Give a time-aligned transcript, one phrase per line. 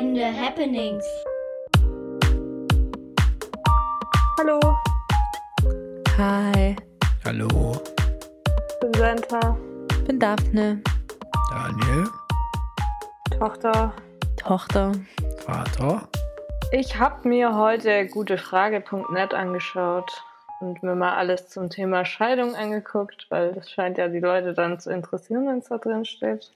[0.00, 1.04] Entscheidende Happenings.
[4.38, 4.58] Hallo,
[6.16, 6.74] Hi,
[7.26, 7.76] Hallo,
[8.70, 9.58] ich bin Santa,
[10.06, 10.82] bin Daphne,
[11.50, 12.08] Daniel,
[13.38, 13.92] Tochter.
[14.38, 14.92] Tochter.
[15.44, 16.08] Vater.
[16.72, 20.10] Ich habe mir heute gutefrage.net angeschaut
[20.60, 24.80] und mir mal alles zum Thema Scheidung angeguckt, weil das scheint ja die Leute dann
[24.80, 26.52] zu interessieren, wenn es da drin steht.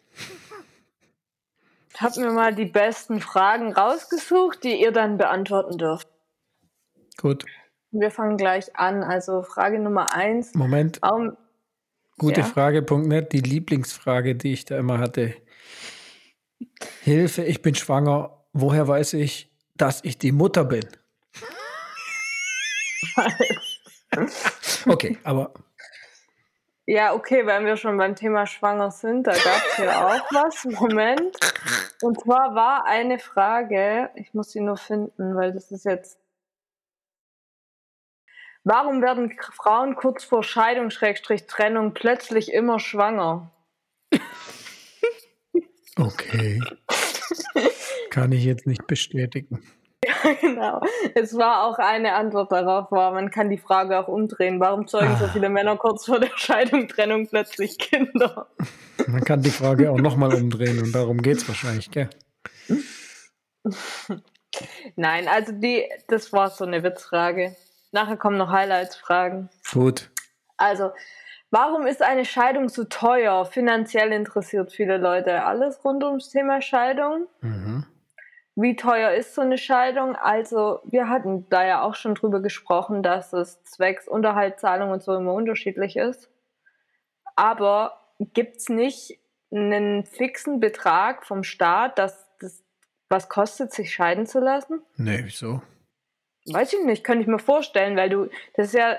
[1.94, 6.08] Ich habe mir mal die besten Fragen rausgesucht, die ihr dann beantworten dürft.
[7.18, 7.44] Gut,
[7.92, 9.04] Wir fangen gleich an.
[9.04, 10.54] Also Frage Nummer eins.
[10.54, 10.98] Moment.
[11.00, 11.36] Warum,
[12.18, 12.46] Gute Ja.
[12.46, 15.34] Frage.net, die Lieblingsfrage, die ich da immer hatte.
[17.02, 18.44] Hilfe, ich bin schwanger.
[18.52, 20.86] Woher weiß ich, dass ich die Mutter bin?
[24.86, 25.52] Okay, aber
[26.86, 30.64] Ja, okay, wenn wir schon beim Thema Schwanger sind, da gab es ja auch was.
[30.64, 31.36] Moment.
[32.02, 36.18] Und zwar war eine Frage, ich muss sie nur finden, weil das ist jetzt.
[38.64, 43.50] Warum werden Frauen kurz vor Scheidung, Schrägstrich Trennung plötzlich immer schwanger?
[45.96, 46.60] okay.
[48.10, 49.62] Kann ich jetzt nicht bestätigen.
[50.40, 50.80] genau.
[51.14, 54.60] Es war auch eine Antwort darauf, war, man kann die Frage auch umdrehen.
[54.60, 55.30] Warum zeugen so Ah.
[55.32, 58.48] viele Männer kurz vor der Scheidung, Trennung plötzlich Kinder?
[59.06, 62.08] Man kann die Frage auch nochmal umdrehen und darum geht es wahrscheinlich, gell?
[64.96, 67.56] Nein, also die, das war so eine Witzfrage.
[67.92, 69.48] Nachher kommen noch Highlights-Fragen.
[69.72, 70.10] Gut.
[70.56, 70.90] Also,
[71.50, 73.44] warum ist eine Scheidung so teuer?
[73.46, 77.26] Finanziell interessiert viele Leute alles rund ums Thema Scheidung.
[77.40, 77.86] Mhm.
[78.56, 80.14] Wie teuer ist so eine Scheidung?
[80.14, 85.14] Also, wir hatten da ja auch schon drüber gesprochen, dass es zwecks Unterhaltszahlung und so
[85.14, 86.30] immer unterschiedlich ist.
[87.34, 89.18] Aber gibt es nicht
[89.50, 92.62] einen fixen Betrag vom Staat, dass das
[93.08, 94.82] was kostet, sich scheiden zu lassen?
[94.96, 95.62] Nee, wieso?
[96.46, 98.96] Weiß ich nicht, könnte ich mir vorstellen, weil du, das ist ja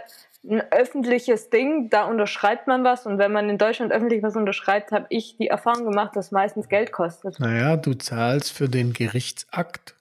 [0.49, 4.91] ein öffentliches Ding, da unterschreibt man was und wenn man in Deutschland öffentlich was unterschreibt,
[4.91, 7.39] habe ich die Erfahrung gemacht, dass meistens Geld kostet.
[7.39, 9.95] Naja, du zahlst für den Gerichtsakt.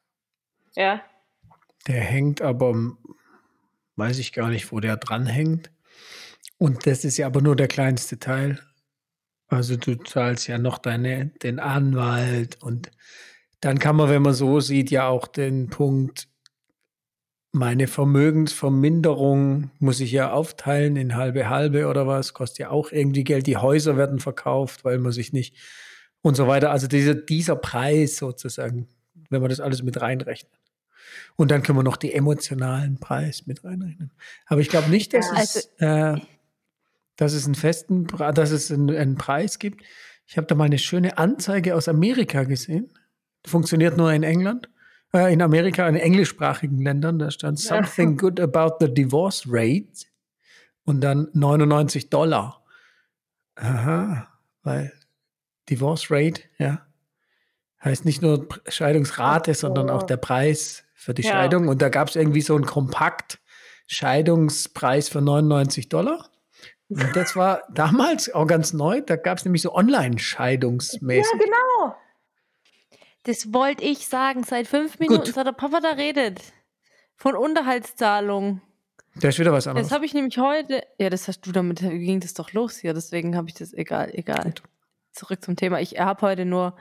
[0.75, 1.00] Ja,
[1.87, 2.75] Der hängt aber,
[3.97, 5.71] weiß ich gar nicht, wo der dranhängt.
[6.59, 8.61] Und das ist ja aber nur der kleinste Teil.
[9.49, 12.91] Also du zahlst ja noch deine, den Anwalt und
[13.61, 16.28] dann kann man, wenn man so sieht, ja auch den Punkt,
[17.54, 23.22] meine Vermögensverminderung muss ich ja aufteilen in halbe halbe oder was, kostet ja auch irgendwie
[23.22, 23.47] Geld.
[23.47, 25.56] Die Häuser werden verkauft, weil man sich nicht
[26.20, 26.72] und so weiter.
[26.72, 28.88] Also dieser, dieser Preis sozusagen,
[29.31, 30.53] wenn man das alles mit reinrechnet.
[31.37, 34.10] Und dann können wir noch die emotionalen Preis mit reinrechnen.
[34.47, 36.20] Aber ich glaube nicht, dass, Ja, es, äh,
[37.14, 39.84] dass es einen festen, dass es einen, einen Preis gibt.
[40.26, 42.93] Ich habe da mal eine schöne Anzeige aus Amerika gesehen.
[43.47, 44.69] Funktioniert nur in England.
[45.14, 47.19] Äh, in Amerika, in englischsprachigen Ländern.
[47.19, 47.76] Da stand Ja.
[47.76, 50.06] something good about the divorce rate.
[50.84, 52.62] Und dann 99 Dollar.
[53.56, 54.28] Aha,
[54.62, 54.92] weil
[55.70, 56.82] Divorce Rate, ja,
[57.82, 61.31] heißt nicht nur Scheidungsrate, sondern auch der Preis für die Ja.
[61.32, 61.69] Scheidung.
[61.69, 66.28] Und da gab es irgendwie so einen Kompakt-Scheidungspreis für 99 Dollar.
[66.88, 69.00] Und das war damals auch ganz neu.
[69.00, 71.32] Da gab es nämlich so ja Online-Scheidungsmäßig.
[71.38, 71.94] genau.
[73.24, 75.34] Das wollte ich sagen, seit fünf Minuten, Gut.
[75.34, 76.40] seit der Papa da redet.
[77.16, 78.60] Von Unterhaltszahlung.
[79.16, 79.88] Da ist wieder was anderes.
[79.88, 80.82] Das habe ich nämlich heute.
[80.98, 84.10] Ja, das hast du damit, ging das doch los hier, deswegen habe ich das, egal,
[84.12, 84.44] egal.
[84.44, 84.62] Gut.
[85.12, 85.80] Zurück zum Thema.
[85.80, 86.74] Ich habe heute nur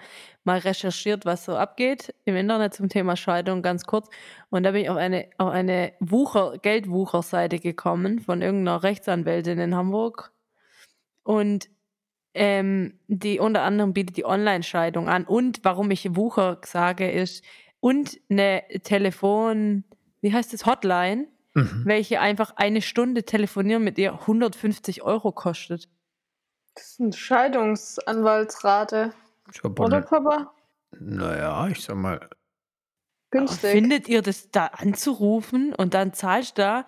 [0.43, 4.09] mal recherchiert, was so abgeht im Internet zum Thema Scheidung, ganz kurz.
[4.49, 9.75] Und da bin ich auf eine, auf eine Wucher, Geldwucherseite gekommen von irgendeiner Rechtsanwältin in
[9.75, 10.33] Hamburg.
[11.21, 11.69] Und
[12.33, 15.25] ähm, die unter anderem bietet die Online-Scheidung an.
[15.25, 17.43] Und warum ich Wucher sage, ist,
[17.79, 19.83] und eine Telefon,
[20.21, 21.83] wie heißt das, Hotline, Mhm.
[21.85, 25.87] welche einfach eine Stunde telefonieren mit ihr 150 Euro kostet.
[26.73, 29.13] Das ist eine Scheidungsanwaltsrate,
[29.77, 30.51] oder ne- Papa?
[30.99, 32.29] Naja, ich sag mal,
[33.31, 33.71] Günstig.
[33.71, 36.85] Findet ihr das da anzurufen und dann zahlst du da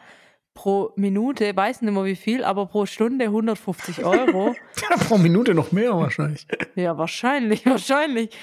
[0.56, 4.56] pro Minute, weiß nicht mehr wie viel, aber pro Stunde 150 Euro?
[5.07, 6.48] pro Minute noch mehr wahrscheinlich.
[6.74, 8.36] ja, wahrscheinlich, wahrscheinlich.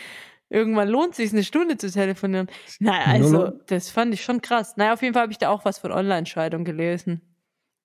[0.49, 2.49] Irgendwann lohnt es sich, eine Stunde zu telefonieren.
[2.79, 4.76] Naja, also, das fand ich schon krass.
[4.76, 7.23] Naja, auf jeden Fall habe ich da auch was von Online-Scheidung gelesen.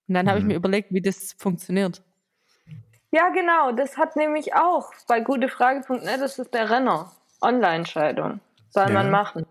[0.07, 0.49] Und dann habe ich Mhm.
[0.49, 2.03] mir überlegt, wie das funktioniert.
[3.11, 3.71] Ja, genau.
[3.71, 7.13] Das hat nämlich auch bei gutefrage.net, das ist der Renner.
[7.41, 8.41] Online-Scheidung.
[8.69, 8.93] Soll Ja.
[8.93, 9.45] man machen.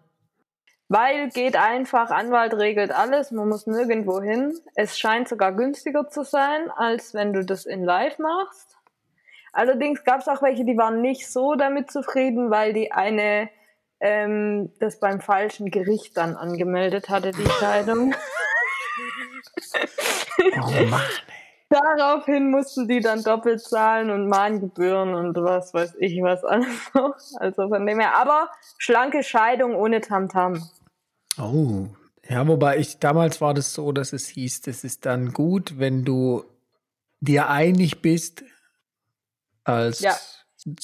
[0.88, 4.54] Weil geht einfach, Anwalt regelt alles, man muss nirgendwo hin.
[4.76, 8.76] Es scheint sogar günstiger zu sein, als wenn du das in Live machst.
[9.52, 13.48] Allerdings gab es auch welche, die waren nicht so damit zufrieden, weil die eine
[14.00, 18.14] ähm, das beim falschen Gericht dann angemeldet hatte, die Scheidung.
[20.38, 21.00] Oh Mann.
[21.68, 27.16] Daraufhin mussten die dann doppelt zahlen und Mahngebühren und was weiß ich was alles noch.
[27.36, 28.16] Also von dem her.
[28.16, 28.48] Aber
[28.78, 30.62] schlanke Scheidung ohne Tamtam.
[31.38, 31.88] Oh.
[32.28, 36.04] Ja, wobei ich damals war das so, dass es hieß, das ist dann gut, wenn
[36.04, 36.44] du
[37.20, 38.44] dir einig bist
[39.64, 40.16] als Ja.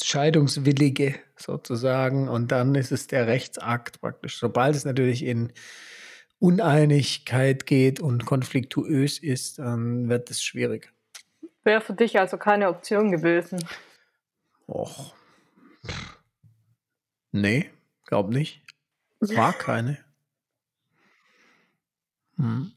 [0.02, 4.38] Scheidungswillige sozusagen und dann ist es der Rechtsakt praktisch.
[4.38, 5.52] Sobald es natürlich in
[6.42, 10.92] Uneinigkeit geht und konfliktuös ist, dann wird es schwierig.
[11.62, 13.64] Wäre für dich also keine Option gewesen.
[14.66, 15.14] Och.
[17.30, 17.70] Nee,
[18.06, 18.60] glaub nicht.
[19.20, 19.98] War keine.
[22.38, 22.72] Hm.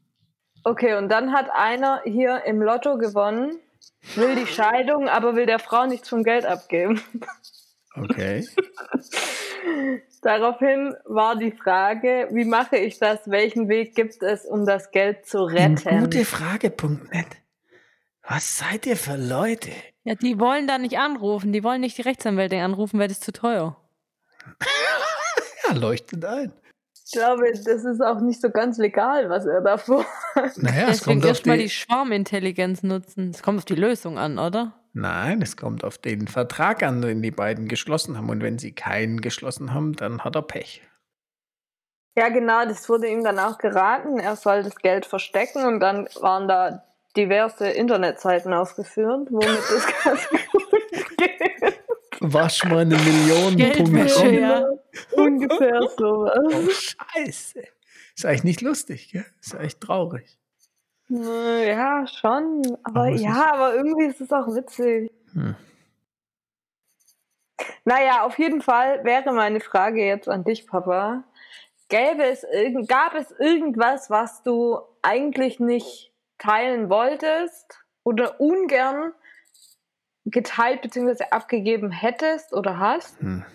[0.63, 3.57] Okay, und dann hat einer hier im Lotto gewonnen,
[4.13, 7.01] will die Scheidung, aber will der Frau nichts vom Geld abgeben.
[7.95, 8.47] Okay.
[10.21, 13.19] Daraufhin war die Frage, wie mache ich das?
[13.25, 15.99] Welchen Weg gibt es, um das Geld zu retten?
[15.99, 17.27] Gute Frage.net.
[18.27, 19.69] Was seid ihr für Leute?
[20.03, 21.53] Ja, die wollen da nicht anrufen.
[21.53, 23.77] Die wollen nicht die Rechtsanwältin anrufen, weil das ist zu teuer.
[25.67, 26.53] Ja, leuchtet ein.
[27.05, 30.05] Ich glaube, das ist auch nicht so ganz legal, was er da vorhat.
[30.57, 33.31] Naja, es Deswegen kommt auf erstmal die, die Schwarmintelligenz nutzen.
[33.31, 34.73] Es kommt auf die Lösung an, oder?
[34.97, 38.29] Nein, es kommt auf den Vertrag an, den die beiden geschlossen haben.
[38.29, 40.81] Und wenn sie keinen geschlossen haben, dann hat er Pech.
[42.17, 44.19] Ja, genau, das wurde ihm dann auch geraten.
[44.19, 46.85] Er soll das Geld verstecken und dann waren da
[47.17, 51.79] diverse Internetseiten aufgeführt, womit das Ganze gut geht.
[52.21, 53.57] Wasch meine Millionen.
[53.57, 54.63] Geldwäsche, ja.
[55.11, 56.95] Ungefähr Oh, sowas.
[57.13, 57.63] Scheiße.
[58.15, 59.25] Ist eigentlich nicht lustig, gell?
[59.41, 60.39] Ist echt traurig.
[61.07, 62.77] Ja, schon.
[62.83, 65.11] Aber Aber ja, aber irgendwie ist es auch witzig.
[65.33, 65.55] Hm.
[67.83, 71.23] Naja, auf jeden Fall wäre meine Frage jetzt an dich, Papa.
[71.87, 79.13] Gäbe es irgend, gab es irgendwas, was du eigentlich nicht teilen wolltest oder ungern
[80.25, 81.25] geteilt bzw.
[81.29, 83.19] abgegeben hättest oder hast?
[83.19, 83.45] Hm.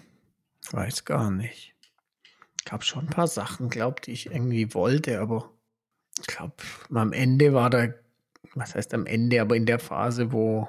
[0.70, 1.75] Weiß gar nicht.
[2.64, 5.50] Gab schon ein paar Sachen, glaub, die ich irgendwie wollte, aber
[6.20, 6.55] ich glaube,
[6.94, 7.88] am Ende war da,
[8.55, 10.69] was heißt am Ende, aber in der Phase, wo,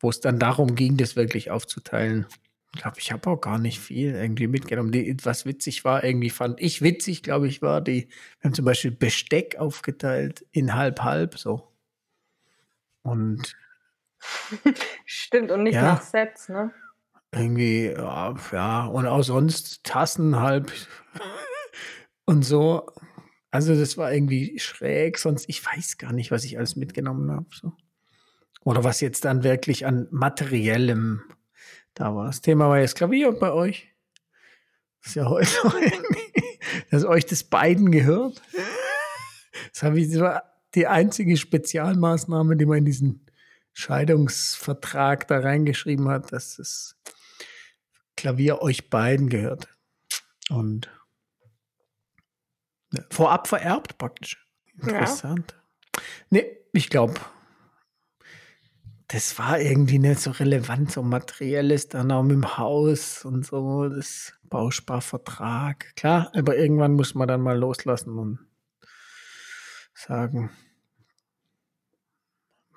[0.00, 2.26] wo es dann darum ging, das wirklich aufzuteilen.
[2.74, 4.90] Ich glaube, ich habe auch gar nicht viel irgendwie mitgenommen.
[4.90, 8.08] Die, was witzig war, irgendwie fand ich witzig, glaube ich, war die,
[8.40, 11.68] wir haben zum Beispiel Besteck aufgeteilt in halb-halb so.
[13.02, 13.54] Und
[15.06, 15.82] Stimmt, und nicht Ja.
[15.82, 16.72] nach Sets, ne?
[17.32, 20.72] irgendwie, ja, ja, und auch sonst Tassen halb
[22.26, 22.86] und so.
[23.54, 27.46] Also das war irgendwie schräg, sonst ich weiß gar nicht, was ich alles mitgenommen habe.
[27.52, 27.72] So.
[28.64, 31.22] Oder was jetzt dann wirklich an materiellem
[31.94, 32.26] da war.
[32.26, 33.94] Das Thema war jetzt Klavier bei euch.
[34.98, 36.58] Das ist ja heute noch irgendwie,
[36.90, 38.42] dass euch das beiden gehört.
[39.72, 40.42] Das habe ich, das war
[40.74, 43.24] die einzige Spezialmaßnahme, die man in diesen
[43.72, 46.96] Scheidungsvertrag da reingeschrieben hat, dass das
[48.16, 49.68] Klavier euch beiden gehört.
[50.50, 50.90] Und
[53.10, 54.44] vorab vererbt praktisch.
[54.80, 55.54] Interessant.
[56.30, 57.14] Nee, ich glaube,
[59.08, 63.88] das war irgendwie nicht so relevant, so materielles dann auch mit dem Haus und so,
[63.88, 65.94] das Bausparvertrag.
[65.96, 68.38] Klar, aber irgendwann muss man dann mal loslassen und
[69.94, 70.50] sagen.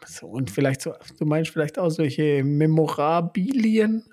[0.05, 4.05] So, und vielleicht so, du meinst vielleicht auch solche Memorabilien,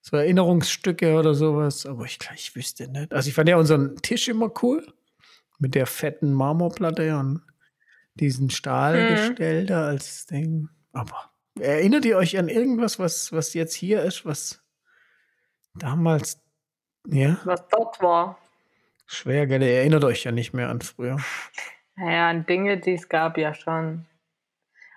[0.00, 3.12] so Erinnerungsstücke oder sowas, aber ich, ich wüsste nicht.
[3.12, 4.86] Also ich fand ja unseren Tisch immer cool,
[5.58, 7.42] mit der fetten Marmorplatte und
[8.14, 10.68] diesen Stahlgestell da als Ding.
[10.92, 14.62] Aber erinnert ihr euch an irgendwas, was, was jetzt hier ist, was
[15.74, 16.40] damals,
[17.06, 18.38] ja, Was dort war.
[19.06, 19.62] schwer, gell?
[19.62, 21.18] Ihr erinnert euch ja nicht mehr an früher.
[21.96, 24.06] Naja, an Dinge, die es gab ja schon.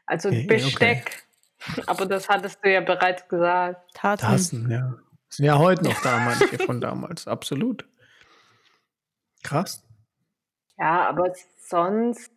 [0.05, 1.23] Also Okay, Besteck.
[1.87, 3.93] Aber das hattest du ja bereits gesagt.
[3.95, 4.21] Taten.
[4.21, 4.95] Tassen, ja.
[5.29, 7.27] Sind ja heute noch da, manche von damals.
[7.27, 7.85] Absolut.
[9.43, 9.83] Krass.
[10.77, 12.31] Ja, aber sonst.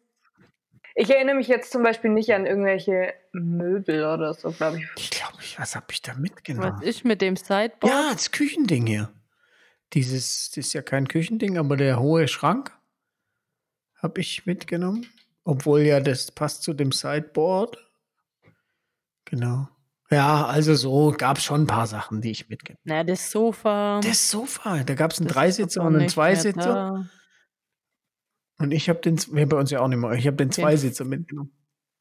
[0.94, 4.88] Ich erinnere mich jetzt zum Beispiel nicht an irgendwelche Möbel oder so, glaube ich.
[4.97, 6.82] Ich glaube, was habe ich da Was mitgenommen?
[6.82, 7.85] ist mit dem Sideboard?
[7.85, 9.11] Ja, das Küchending hier.
[9.92, 12.76] Dieses, das ist ja kein Küchending, aber der hohe Schrank
[13.97, 15.06] habe ich mitgenommen.
[15.44, 17.78] Obwohl ja, das passt zu dem Sideboard.
[19.25, 19.68] Genau.
[20.11, 24.00] Ja, also so gab es schon ein paar Sachen, die ich mitgenommen Naja, das Sofa.
[24.02, 27.09] Das Sofa, da gab es einen Dreisitzer und einen Zweisitzer.
[28.61, 31.05] Und ich habe den, wir bei uns ja auch nicht mehr, ich habe den Zweisitzer
[31.05, 31.50] mitgenommen.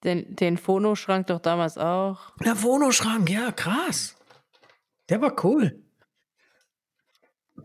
[0.04, 2.36] Den, den Phonoschrank doch damals auch.
[2.44, 4.18] Der Wohnungsschrank, ja, krass.
[5.08, 5.82] Der war cool.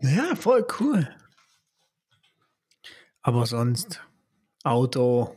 [0.01, 1.13] Ja, voll cool.
[3.21, 4.01] Aber sonst,
[4.63, 5.35] Auto,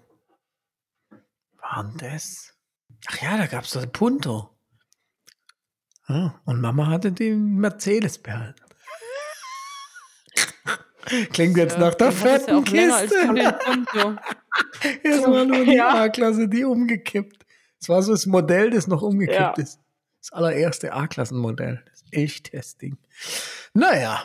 [1.61, 2.55] waren das?
[3.09, 4.57] Ach ja, da gab es das Punto.
[6.07, 8.63] Ah, und Mama hatte den Mercedes behalten.
[11.33, 13.15] Klingt jetzt Ja, nach der fetten Kiste.
[15.03, 16.03] Es war nur die Ja.
[16.05, 17.45] A-Klasse, die umgekippt.
[17.81, 19.53] Es war so das Modell, das noch umgekippt Ja.
[19.63, 19.81] ist.
[20.21, 21.83] Das allererste A-Klassenmodell.
[21.91, 22.97] Das Elchtesting.
[23.75, 24.25] Naja,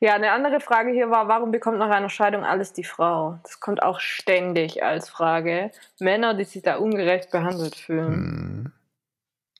[0.00, 3.40] Ja, eine andere Frage hier war, warum bekommt nach einer Scheidung alles die Frau?
[3.42, 5.72] Das kommt auch ständig als Frage.
[5.98, 8.12] Männer, die sich da ungerecht behandelt fühlen.
[8.12, 8.72] hm.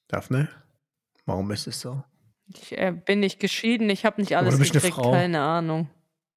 [0.07, 0.49] Daphne,
[1.27, 2.03] warum ist es so?
[2.55, 5.11] Ich äh, bin nicht geschieden, ich habe nicht Aber alles du bist eine gekriegt, Frau.
[5.11, 5.91] keine Ahnung.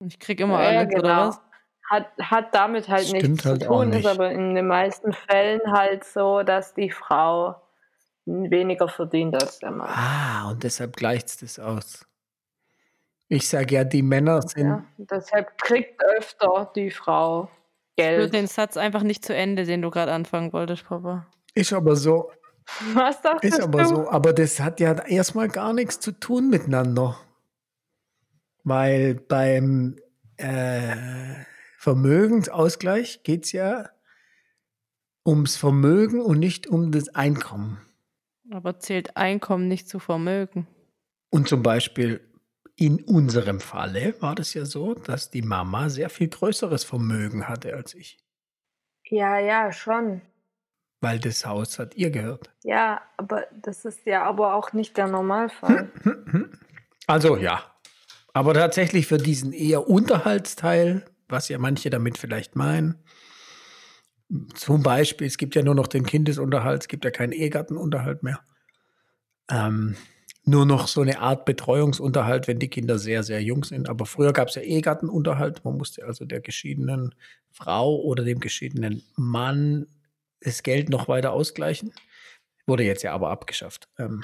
[0.08, 1.27] Ich krieg immer Ja, alles, oder genau.
[1.27, 1.41] was?
[1.89, 4.00] Hat, hat damit halt Stimmt nichts halt zu auch tun, nicht.
[4.00, 7.55] ist aber in den meisten Fällen halt so, dass die Frau
[8.25, 9.89] weniger verdient als der Mann.
[9.89, 12.05] Ah, und deshalb gleicht es das aus.
[13.27, 14.67] Ich sage ja, die Männer sind.
[14.67, 17.50] Ja, deshalb kriegt öfter die Frau
[17.96, 18.34] Ich würde Geld.
[18.34, 21.25] den Satz einfach nicht zu Ende, den du gerade anfangen wolltest, Papa.
[21.53, 22.31] Ist aber so,
[22.93, 23.88] Was dachtest ist aber du?
[23.89, 24.10] so.
[24.10, 27.17] Aber das hat ja erstmal gar nichts zu tun miteinander.
[28.63, 29.98] Weil beim
[30.38, 30.96] äh,
[31.77, 33.89] Vermögensausgleich geht es ja
[35.25, 37.80] ums Vermögen und nicht um das Einkommen.
[38.51, 40.68] Aber zählt Einkommen nicht zu Vermögen?
[41.30, 42.22] Und zum Beispiel
[42.75, 47.74] in unserem Falle war das ja so, dass die Mama sehr viel größeres Vermögen hatte
[47.74, 48.18] als ich.
[49.06, 50.22] Ja, ja, schon.
[51.00, 52.51] Weil das Haus hat ihr gehört.
[52.63, 55.91] Ja, aber das ist ja aber auch nicht der Normalfall.
[57.08, 57.71] Also ja.
[58.34, 62.96] Aber tatsächlich für diesen eher Unterhaltsteil, was ja manche damit vielleicht meinen,
[64.56, 68.40] zum Beispiel, es gibt ja nur noch den Kindesunterhalt, es gibt ja keinen Ehegattenunterhalt mehr.
[69.50, 69.98] Ähm,
[70.46, 73.90] nur noch so eine Art Betreuungsunterhalt, wenn die Kinder sehr, sehr jung sind.
[73.90, 75.64] Aber früher gab es ja Ehegattenunterhalt.
[75.66, 77.14] Man musste also der geschiedenen
[77.52, 79.88] Frau oder dem geschiedenen Mann
[80.40, 81.94] das Geld noch weiter ausgleichen.
[82.66, 83.90] Wurde jetzt ja aber abgeschafft.
[84.00, 84.24] Ähm,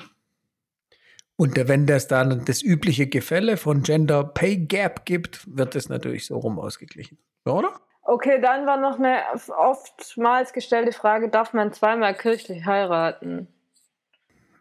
[1.37, 6.25] und wenn das dann das übliche Gefälle von Gender Pay Gap gibt, wird das natürlich
[6.25, 7.17] so rum ausgeglichen.
[7.45, 7.79] Oder?
[8.01, 9.21] Okay, dann war noch eine
[9.55, 13.47] oftmals gestellte Frage, darf man zweimal kirchlich heiraten?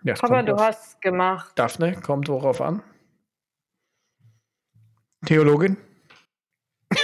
[0.02, 1.52] Ja, es Papa, kommt du hast es gemacht.
[1.59, 2.83] Daphne, kommt worauf an?
[5.25, 5.76] Theologin?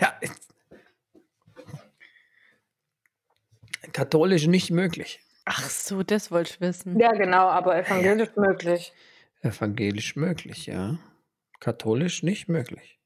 [0.00, 0.12] ja.
[0.20, 0.48] es-
[3.92, 5.20] Katholisch nicht möglich.
[5.46, 6.98] Ach so, das wollte ich wissen.
[6.98, 8.92] Ja, genau, aber evangelisch möglich.
[9.42, 10.98] Evangelisch möglich, ja.
[11.60, 12.98] Katholisch nicht möglich.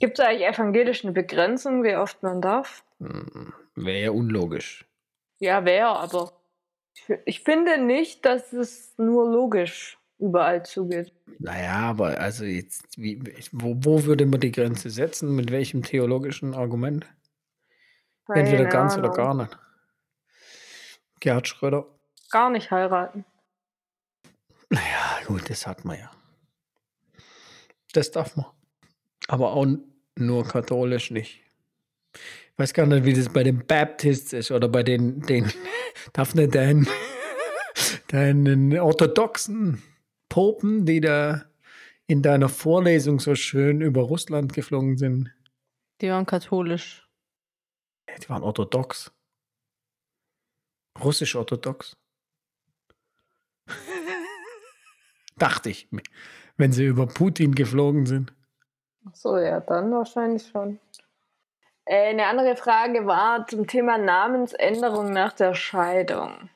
[0.00, 2.84] Gibt es eigentlich evangelisch eine Begrenzung, wie oft man darf?
[2.98, 4.86] Hm, Wäre ja unlogisch.
[5.38, 6.32] Ja, wäre, aber
[6.94, 11.12] ich, ich finde nicht, dass es nur logisch überall zugeht.
[11.38, 13.22] Naja, aber also jetzt, wie,
[13.52, 15.34] wo, wo würde man die Grenze setzen?
[15.34, 17.06] Mit welchem theologischen Argument?
[18.28, 19.56] Entweder Keine ganz oder gar nicht.
[21.24, 21.86] Gerhard Schröder.
[22.30, 23.24] Gar nicht heiraten.
[24.68, 26.10] Naja, gut, das hat man ja.
[27.94, 28.44] Das darf man.
[29.28, 29.66] Aber auch
[30.16, 31.40] nur katholisch nicht.
[32.12, 35.50] Ich weiß gar nicht, wie das bei den Baptists ist oder bei den, den
[36.12, 36.86] darf nicht deinen,
[38.08, 39.82] deinen orthodoxen
[40.28, 41.46] Popen, die da
[42.06, 45.32] in deiner Vorlesung so schön über Russland geflogen sind.
[46.02, 47.08] Die waren katholisch.
[48.22, 49.13] Die waren orthodox.
[51.02, 51.96] Russisch-orthodox.
[55.36, 55.88] Dachte ich,
[56.56, 58.32] wenn sie über Putin geflogen sind.
[59.06, 60.78] Ach So, ja, dann wahrscheinlich schon.
[61.84, 66.48] Äh, eine andere Frage war zum Thema Namensänderung nach der Scheidung.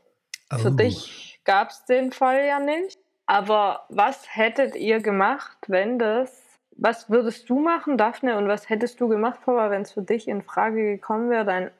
[0.57, 0.71] Für Oh.
[0.71, 2.99] dich gab es den Fall ja nicht.
[3.27, 6.45] Aber was hättet ihr gemacht, wenn das.
[6.81, 10.29] Was würdest du machen, Daphne, und was hättest du gemacht, Papa, wenn es für dich
[10.29, 11.71] in Frage gekommen wäre, deinen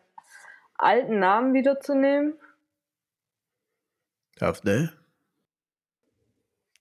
[0.77, 2.35] alten Namen wiederzunehmen?
[4.39, 4.93] Daphne?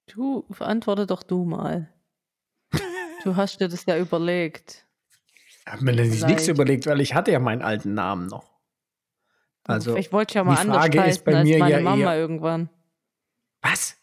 [0.07, 1.89] Du, verantworte doch du mal.
[3.23, 4.85] Du hast dir das ja überlegt.
[5.49, 6.27] Ich habe mir nämlich Vielleicht.
[6.27, 8.51] nichts überlegt, weil ich hatte ja meinen alten Namen noch.
[9.65, 11.71] Also, Vielleicht wollte ich ja mal die anders Frage ist heißen bei als mir meine
[11.75, 12.69] ja Mama eher- irgendwann.
[13.61, 13.97] was?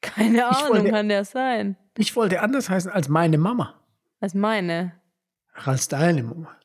[0.00, 1.76] Keine Ich Ahnung, wollte- kann ja sein.
[1.98, 3.74] Ich wollte anders heißen als meine Mama.
[4.20, 4.92] Als meine.
[5.54, 6.56] Ach, Als deine Mama.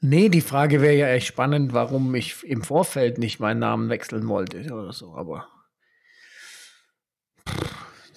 [0.00, 4.28] Nee, die Frage wäre ja echt spannend, warum ich im Vorfeld nicht meinen Namen wechseln
[4.28, 5.48] wollte oder so, aber.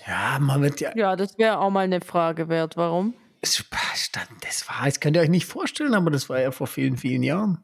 [0.08, 0.92] Ja, man wird ja.
[0.96, 2.78] Ja, das wäre auch mal eine Frage wert.
[2.78, 3.14] Warum?
[3.42, 3.64] Das
[4.68, 7.60] war, das könnt ihr euch nicht vorstellen, aber das war ja vor vielen, vielen Jahren.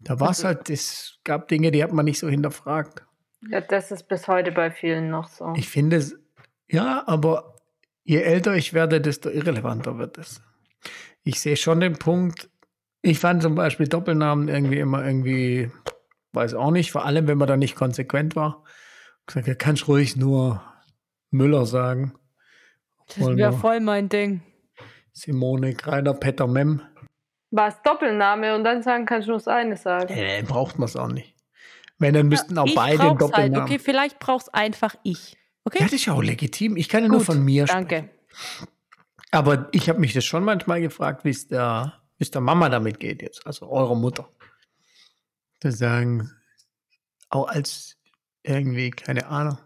[0.00, 3.04] Da war es Also- halt, es gab Dinge, die hat man nicht so hinterfragt.
[3.48, 5.52] Ja, das ist bis heute bei vielen noch so.
[5.56, 6.16] Ich finde es,
[6.68, 7.56] ja, aber
[8.02, 10.40] je älter ich werde, desto irrelevanter wird es.
[11.22, 12.48] Ich sehe schon den Punkt,
[13.02, 15.70] ich fand zum Beispiel Doppelnamen irgendwie immer irgendwie,
[16.32, 18.64] weiß auch nicht, vor allem wenn man da nicht konsequent war.
[19.26, 20.62] Ich sage, kannst ruhig nur
[21.30, 22.14] Müller sagen.
[23.06, 24.42] Das wäre voll mein Ding.
[25.12, 26.82] Simone Kreiner, Peter Mem.
[27.50, 30.12] Was Doppelname und dann sagen kannst du nur das eine sagen.
[30.12, 31.34] Äh, braucht man es auch nicht.
[31.98, 33.20] Wenn, dann müssten ja, auch beide einen halt.
[33.20, 33.56] Doppelnamen.
[33.56, 33.70] Halt.
[33.70, 35.36] Okay, vielleicht brauchst einfach ich.
[35.64, 35.78] Okay?
[35.80, 36.76] Ja, das ist ja auch legitim.
[36.76, 37.96] Ich kann ja nur von mir danke.
[37.96, 38.68] sprechen.
[39.30, 43.22] Aber ich habe mich das schon manchmal gefragt, wie es der, der Mama damit geht
[43.22, 44.28] jetzt, also eurer Mutter.
[45.60, 46.30] Da sagen,
[47.30, 47.96] auch als
[48.42, 49.58] irgendwie, keine Ahnung,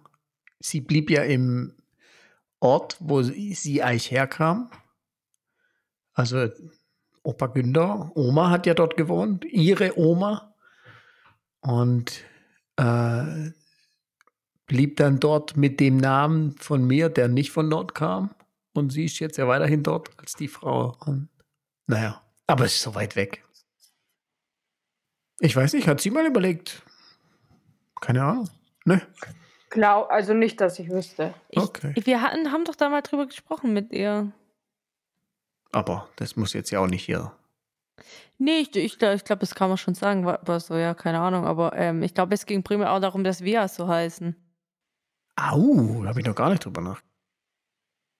[0.60, 1.74] sie blieb ja im
[2.60, 4.70] Ort, wo sie eigentlich herkam.
[6.14, 6.48] Also
[7.22, 10.54] Opa Günther, Oma hat ja dort gewohnt, ihre Oma.
[11.60, 12.24] Und
[12.76, 13.50] äh,
[14.66, 18.34] blieb dann dort mit dem Namen von mir, der nicht von dort kam.
[18.74, 20.96] Und sie ist jetzt ja weiterhin dort als die Frau.
[21.04, 21.28] Und
[21.86, 23.44] naja, aber es ist so weit weg.
[25.40, 26.82] Ich weiß nicht, hat sie mal überlegt?
[28.00, 28.48] Keine Ahnung.
[28.84, 29.02] Ne?
[29.70, 31.34] Klar, also nicht, dass ich wüsste.
[31.48, 31.94] Ich, okay.
[31.96, 34.30] Wir hatten, haben doch da mal drüber gesprochen mit ihr.
[35.72, 37.32] Aber das muss jetzt ja auch nicht hier.
[38.38, 40.26] Nee, ich, ich, ich glaube, das kann man schon sagen.
[40.26, 41.46] War, war so, ja, keine Ahnung.
[41.46, 44.36] Aber ähm, ich glaube, es ging primär auch darum, dass wir so heißen.
[45.36, 47.00] Au, da habe ich noch gar nicht drüber nach.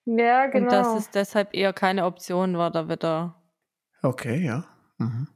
[0.06, 0.64] Ja, genau.
[0.64, 3.41] Und dass es deshalb eher keine Option war, da wieder.
[4.02, 4.64] Okay, ja.
[4.98, 5.28] Mhm.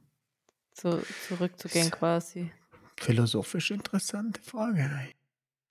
[0.73, 2.51] Zu, zurückzugehen quasi.
[2.97, 4.89] Philosophisch interessante Frage.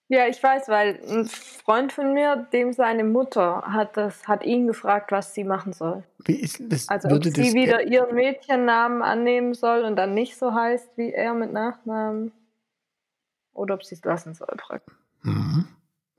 [0.08, 4.68] Ja, ich weiß, weil ein Freund von mir, dem seine Mutter hat das, hat ihn
[4.68, 6.04] gefragt, was sie machen soll.
[6.24, 6.88] Wie ist das?
[6.88, 11.34] Also ob sie wieder ihren Mädchennamen annehmen soll und dann nicht so heißt wie er
[11.34, 12.32] mit Nachnamen.
[13.52, 14.94] Oder ob sie es lassen soll, praktisch.
[15.22, 15.66] Mhm.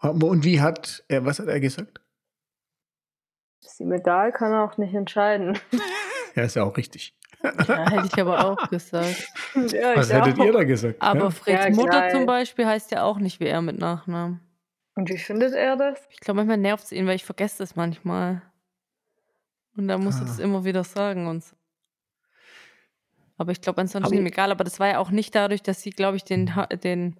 [0.01, 2.01] Und wie hat er, was hat er gesagt?
[3.63, 5.57] Ist ihm egal, kann er auch nicht entscheiden.
[6.37, 7.15] Ja, ist ja auch richtig.
[7.41, 9.27] Ja, hätte ich aber auch gesagt.
[9.55, 10.45] Ja, Was hättet auch.
[10.45, 11.01] ihr da gesagt?
[11.01, 11.29] Aber ja?
[11.31, 14.39] Freds ja, Mutter zum Beispiel heißt ja auch nicht wie er mit Nachnamen.
[14.93, 15.99] Und wie findet er das?
[16.11, 18.43] Ich glaube, manchmal nervt es ihn, weil ich vergesse das manchmal.
[19.75, 20.19] Und da muss ah.
[20.19, 21.55] er das immer wieder sagen und so.
[23.37, 24.51] Aber ich glaube, ansonsten ist ihm egal.
[24.51, 26.51] Aber das war ja auch nicht dadurch, dass sie, glaube ich, den,
[26.83, 27.15] den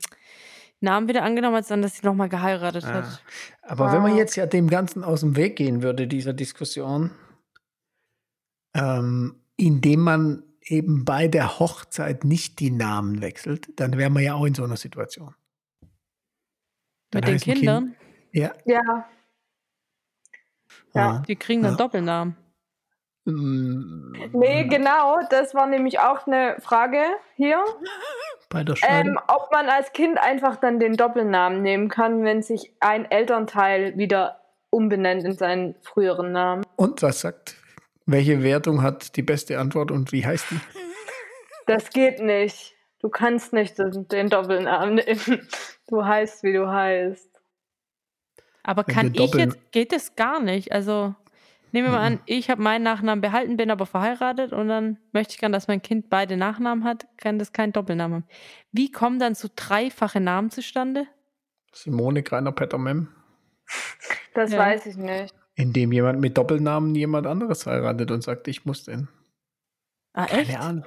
[0.79, 2.93] Namen wieder angenommen hat, sondern dass sie nochmal geheiratet ah.
[2.93, 3.23] hat.
[3.63, 3.93] Aber wow.
[3.93, 7.11] wenn man jetzt ja dem Ganzen aus dem Weg gehen würde, dieser Diskussion,
[8.77, 14.35] ähm, indem man eben bei der Hochzeit nicht die Namen wechselt, dann wären wir ja
[14.35, 15.33] auch in so einer Situation.
[17.11, 17.83] Dann Mit den Kindern?
[17.83, 17.97] Kind,
[18.33, 18.53] ja.
[18.65, 19.05] Ja.
[20.93, 21.23] Ja.
[21.27, 21.77] Die kriegen dann ja.
[21.77, 22.35] Doppelnamen.
[23.25, 24.13] Mm.
[24.33, 27.03] Nee, genau, das war nämlich auch eine Frage
[27.35, 27.63] hier.
[28.49, 32.73] Bei der ähm, ob man als Kind einfach dann den Doppelnamen nehmen kann, wenn sich
[32.79, 36.65] ein Elternteil wieder umbenennt in seinen früheren Namen.
[36.77, 37.57] Und was sagt
[38.07, 40.59] welche Wertung hat die beste Antwort und wie heißt die?
[41.67, 42.73] Das geht nicht.
[42.99, 45.47] Du kannst nicht den Doppelnamen nehmen.
[45.87, 47.29] Du heißt, wie du heißt.
[48.63, 50.71] Aber kann ich jetzt, geht das gar nicht?
[50.71, 51.15] Also,
[51.71, 52.19] nehmen wir mal an, mhm.
[52.25, 55.81] ich habe meinen Nachnamen behalten, bin aber verheiratet und dann möchte ich gerne, dass mein
[55.81, 58.27] Kind beide Nachnamen hat, kann das keinen Doppelnamen haben.
[58.71, 61.07] Wie kommen dann so dreifache Namen zustande?
[61.71, 63.07] Simone Greiner Petter Mem.
[64.33, 64.59] Das ja.
[64.59, 65.33] weiß ich nicht.
[65.57, 69.07] Indem jemand mit Doppelnamen jemand anderes heiratet und sagt, ich muss den.
[70.13, 70.51] Ah, echt?
[70.51, 70.85] Keine Ahnung.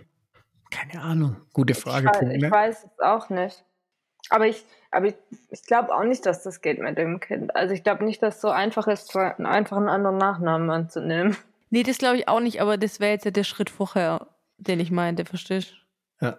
[0.71, 1.37] Keine Ahnung.
[1.53, 2.09] Gute Frage.
[2.15, 3.65] Ich, weiß, ich weiß es auch nicht.
[4.29, 5.17] Aber ich, aber ich,
[5.51, 7.55] ich glaube auch nicht, dass das geht mit dem Kind.
[7.57, 11.37] Also ich glaube nicht, dass es so einfach ist, einfach einen anderen Nachnamen anzunehmen.
[11.71, 14.29] Nee, das glaube ich auch nicht, aber das wäre jetzt ja der Schritt vorher,
[14.59, 15.75] den ich meinte, verstehst
[16.21, 16.27] du?
[16.27, 16.39] Ja.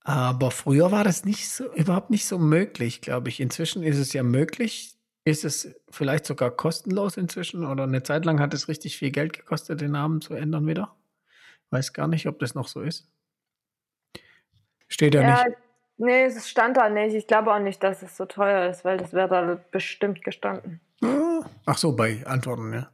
[0.00, 3.40] Aber früher war das nicht so, überhaupt nicht so möglich, glaube ich.
[3.40, 4.93] Inzwischen ist es ja möglich,
[5.24, 9.32] ist es vielleicht sogar kostenlos inzwischen oder eine Zeit lang hat es richtig viel Geld
[9.32, 10.94] gekostet, den Namen zu ändern wieder?
[11.70, 13.08] Weiß gar nicht, ob das noch so ist.
[14.88, 15.56] Steht ja, ja nicht.
[15.96, 17.14] Nee, es stand da nicht.
[17.14, 20.80] Ich glaube auch nicht, dass es so teuer ist, weil das wäre da bestimmt gestanden.
[21.66, 22.90] Ach so, bei Antworten, ja.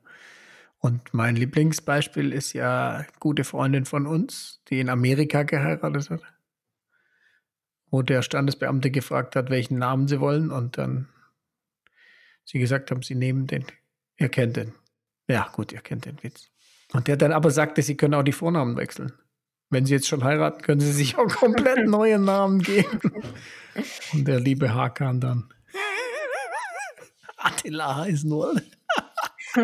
[0.78, 6.22] Und mein Lieblingsbeispiel ist ja gute Freundin von uns, die in Amerika geheiratet hat.
[7.90, 11.08] Wo der Standesbeamte gefragt hat, welchen Namen sie wollen und dann
[12.44, 13.64] sie gesagt haben, sie nehmen den.
[14.18, 14.74] Ihr kennt den.
[15.28, 16.50] Ja, gut, ihr kennt den Witz.
[16.92, 19.12] Und der dann aber sagte, sie können auch die Vornamen wechseln.
[19.70, 23.00] Wenn sie jetzt schon heiraten, können sie sich auch komplett neue Namen geben.
[24.12, 25.54] Und der liebe Hakan dann.
[27.36, 28.60] Attila heißt nur.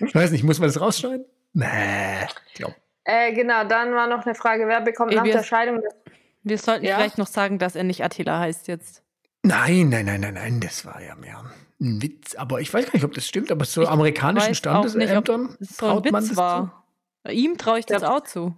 [0.00, 1.24] ich weiß nicht, muss man das rausschneiden?
[1.52, 2.74] Nee, glaub.
[3.04, 5.94] Äh, genau, dann war noch eine Frage, wer bekommt Ey, nach der Scheidung das
[6.42, 6.96] Wir sollten ja?
[6.96, 9.02] vielleicht noch sagen, dass er nicht Attila heißt jetzt.
[9.42, 11.44] Nein, nein, nein, nein, nein, das war ja mehr.
[11.80, 14.58] Ein Witz, aber ich weiß gar nicht, ob das stimmt, aber so Ich amerikanischen nicht,
[14.58, 16.84] Standesämtern es so ein traut man Witz das war.
[17.30, 18.10] Ihm traue ich das Ja.
[18.16, 18.54] auch zu.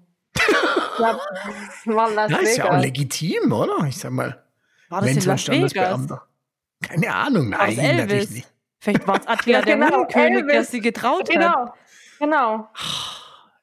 [0.98, 1.18] Ja,
[1.84, 1.92] zu.
[1.92, 3.86] Ja, ist ja auch legitim, oder?
[3.86, 4.42] Ich sag mal,
[4.88, 5.70] War das wenn in Las Vegas?
[5.72, 6.26] Standesbeamter.
[6.82, 8.30] Keine Ahnung, das nein, natürlich Elvis?
[8.30, 8.48] nicht.
[8.78, 11.28] Vielleicht war es Attila Ja, der genau, Hundkönig, der sie getraut hat.
[11.28, 11.72] Genau,
[12.18, 12.68] genau.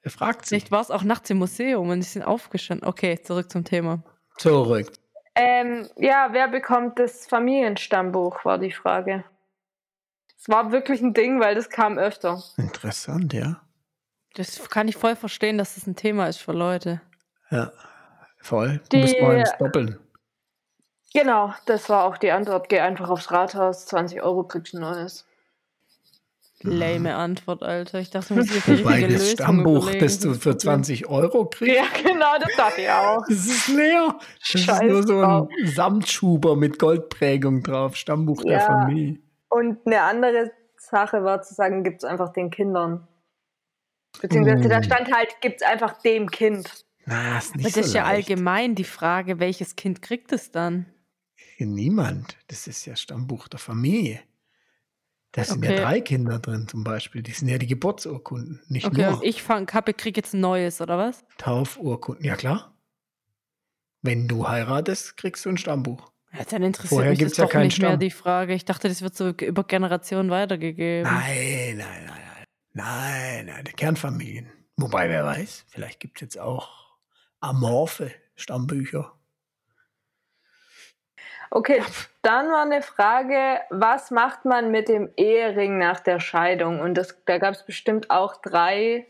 [0.01, 0.49] Er fragt sich.
[0.49, 2.87] Vielleicht war es auch nachts im Museum und sie sind aufgestanden.
[2.87, 4.03] Okay, zurück zum Thema.
[4.37, 4.91] Zurück.
[5.35, 9.23] Ähm, ja, wer bekommt das Familienstammbuch, war die Frage.
[10.45, 12.43] Es war wirklich ein Ding, weil das kam öfter.
[12.58, 13.62] Interessant, ja.
[14.36, 16.99] Das kann ich voll verstehen, dass das ein Thema ist für Leute.
[17.49, 17.71] Ja,
[18.41, 18.82] voll.
[18.91, 19.99] Die- Muss man es doppeln.
[21.13, 22.67] Genau, das war auch die Antwort.
[22.67, 25.25] Geh einfach aufs Rathaus, 20 Euro kriegst du ein neues.
[26.62, 27.99] Lame Antwort, Alter.
[27.99, 30.60] Ich dachte, mir muss die Wobei das Lösung Stammbuch, überlegen das du für Problem.
[30.60, 33.21] 20 Euro kriegst, Ja, genau, das dachte ich auch.
[33.29, 34.17] das ist leer.
[34.19, 35.47] Das ist Scheiß nur so ein.
[35.67, 37.95] Samtschuber mit Goldprägung drauf.
[37.95, 38.65] Stammbuch der Ja.
[38.65, 39.19] Familie.
[39.53, 43.07] Und eine andere Sache war zu sagen, gibt es einfach den Kindern.
[44.21, 44.83] Beziehungsweise da Mm.
[44.83, 46.85] stand halt, gibt es einfach dem Kind.
[47.05, 48.29] Na, ist nicht das ist so ja leicht.
[48.29, 50.85] allgemein die Frage, welches Kind kriegt es dann?
[51.59, 52.37] Niemand.
[52.47, 54.21] Das ist ja Stammbuch der Familie.
[55.33, 55.81] Da sind ja Okay.
[55.81, 57.21] drei Kinder drin zum Beispiel.
[57.23, 60.41] Die sind ja die Geburtsurkunden, nicht Okay, nur und ich fang, Kappe krieg jetzt ein
[60.41, 61.25] neues, oder was?
[61.37, 62.23] Taufurkunden.
[62.23, 62.77] Ja klar.
[64.01, 66.11] Wenn du heiratest, kriegst du ein Stammbuch.
[66.34, 68.00] Ja, dann interessiert Vorher mich gibt's das ja doch keinen nicht mehr Stamm.
[68.00, 68.54] die Frage.
[68.54, 71.04] Ich dachte, das wird so über Generationen weitergegeben.
[71.04, 72.46] Nein, nein, nein, nein.
[72.76, 74.52] Nein, nein, die Kernfamilien.
[74.78, 76.69] Wobei, wer weiß, vielleicht gibt es jetzt auch
[77.39, 79.13] amorphe Stammbücher.
[81.52, 81.84] Okay,
[82.24, 86.80] dann war eine Frage, was macht man mit dem Ehering nach der Scheidung?
[86.80, 89.06] Und das, da gab es bestimmt auch drei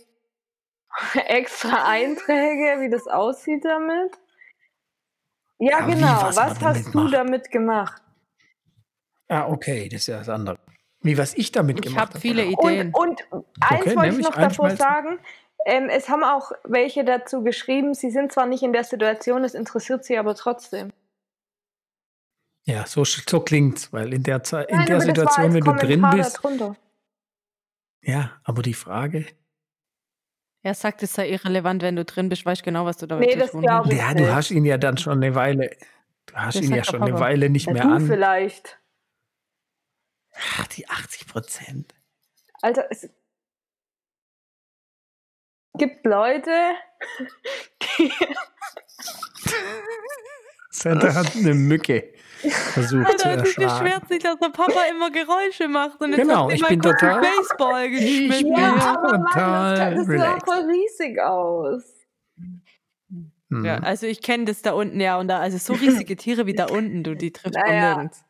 [1.27, 4.11] extra Einträge, wie das aussieht damit.
[5.59, 6.07] Ja, wie, genau.
[6.23, 8.01] was man Was damit hast du damit gemacht?
[9.27, 10.59] Ah, okay, das ist ja das andere.
[11.01, 12.71] Wie, was ich damit Ich gemacht habe viele oder?
[12.71, 12.93] Ideen.
[12.93, 15.19] Und, und eins Okay, wollte ich noch davor sagen.
[15.65, 19.53] Ähm, es haben auch welche dazu geschrieben, sie sind zwar nicht in der Situation, es
[19.53, 20.91] interessiert sie aber trotzdem.
[22.65, 25.71] Ja, so, so klingt's, weil in der Zeit, in Nein, der aber Situation, wenn du
[25.73, 26.37] drin Kommentar bist.
[26.37, 26.75] darunter.
[28.01, 29.25] Ja, aber die Frage.
[30.65, 33.33] Er sagt, es sei irrelevant, wenn du drin bist, weißt genau, was du damit Nee,
[33.33, 33.91] zu das tun hast.
[33.91, 33.97] ich.
[33.97, 34.31] Ja, du nicht.
[34.31, 35.75] hast ihn ja dann schon eine Weile.
[36.25, 37.19] Du hast Das ihn ja schon eine.
[37.19, 38.07] Weile nicht Ja, mehr du an.
[38.07, 38.79] vielleicht.
[40.57, 41.93] Ach, die 80 Prozent.
[42.61, 43.09] Also es
[45.77, 46.51] gibt Leute,
[47.99, 48.11] die
[50.69, 52.13] Santa hat eine Mücke
[52.51, 53.83] versucht zu Alter, es erschlagen.
[53.85, 56.01] beschwert sich, dass der Papa immer Geräusche macht.
[56.01, 57.91] Und jetzt Genau, ich bin total- Baseball Ich
[58.29, 58.43] gespielt.
[58.45, 60.45] bin ja, aber Mann, das, total kann, das sieht auch relaxed.
[60.45, 61.83] voll riesig aus.
[63.49, 63.65] Hm.
[63.65, 65.17] Ja, also ich kenne das da unten, ja.
[65.19, 67.95] Und da, also so riesige Tiere wie da unten, du, die trifft man Naja.
[67.95, 68.23] nirgends.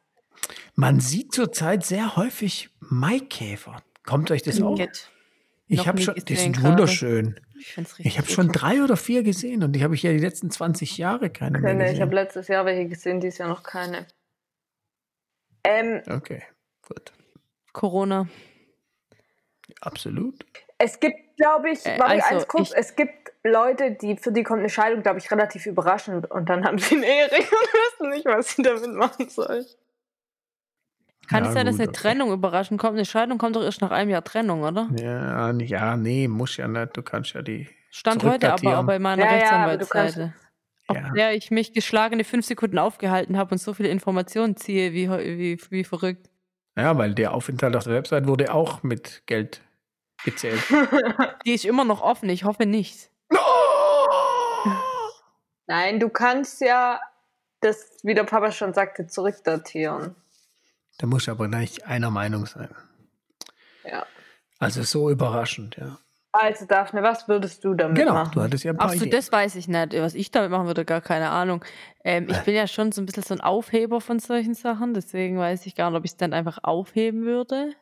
[0.76, 3.78] Man sieht zurzeit sehr häufig Maikäfer.
[4.06, 4.78] Kommt euch das auch?
[5.68, 6.70] Ich habe schon, die sind gerade.
[6.70, 7.40] wunderschön.
[7.60, 10.50] Ich Ich habe schon drei oder vier gesehen und die habe ich ja die letzten
[10.52, 12.02] 20 Jahre keine mehr Keine, ich gesehen.
[12.04, 14.06] habe letztes Jahr welche gesehen, dieses Jahr noch keine.
[15.64, 16.44] Ähm, Okay,
[16.88, 17.12] gut.
[17.72, 18.28] Corona.
[19.82, 20.46] Absolut.
[20.78, 24.44] es gibt, glaube ich, Äh, also, eins kurz, ich- es gibt Leute, die für die
[24.44, 28.10] kommt eine Scheidung, glaube ich, relativ überraschend und dann haben sie einen Ehering und wissen
[28.10, 29.66] nicht, was sie damit machen sollen.
[31.28, 32.00] Kann Ja, es sein, dass eine okay.
[32.02, 32.94] Trennung überraschend kommt?
[32.96, 34.90] Eine Scheidung kommt doch erst nach einem Jahr Trennung, oder?
[34.98, 36.96] Ja, ja, nee, muss ja nicht.
[36.98, 37.68] Du kannst ja die.
[37.92, 40.34] Stand heute aber auch bei meiner Ja, Rechtsanwaltsseite.
[40.88, 41.10] Auf Ja.
[41.12, 45.58] der ich mich geschlagene fünf Sekunden aufgehalten habe und so viele Informationen ziehe, wie, wie,
[45.70, 46.30] wie verrückt.
[46.76, 49.62] Ja, weil der Aufenthalt auf der Website wurde auch mit Geld
[50.26, 50.62] gezählt.
[51.46, 53.12] Die ist immer noch offen, ich hoffe nicht.
[55.68, 57.00] Nein, du kannst ja
[57.62, 60.16] das, wie der Papa schon sagte, zurückdatieren.
[60.98, 62.70] Da muss aber nicht einer Meinung sein.
[63.84, 64.06] Ja.
[64.60, 65.98] Also so überraschend, ja.
[66.32, 68.32] Also Daphne, was würdest du damit Genau, machen?
[68.34, 69.12] du hattest ja ein paar Ach so, Ideen.
[69.12, 69.94] das weiß ich nicht.
[69.94, 71.64] Was ich damit machen würde, gar keine Ahnung.
[72.04, 75.38] Ähm, ich bin ja schon so ein bisschen so ein Aufheber von solchen Sachen, deswegen
[75.38, 77.74] weiß ich gar nicht, ob ich es dann einfach aufheben würde.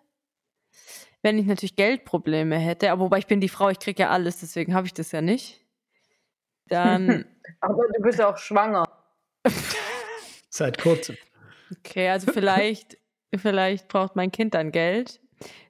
[1.22, 4.40] Wenn ich natürlich Geldprobleme hätte, aber wobei ich bin die Frau, ich kriege ja alles,
[4.40, 5.62] deswegen habe ich das ja nicht.
[6.68, 7.26] Dann,
[7.62, 8.84] Aber du bist ja auch schwanger.
[10.50, 11.16] Seit kurzem.
[11.72, 12.98] okay, also vielleicht,
[13.38, 15.20] vielleicht braucht mein Kind dann Geld.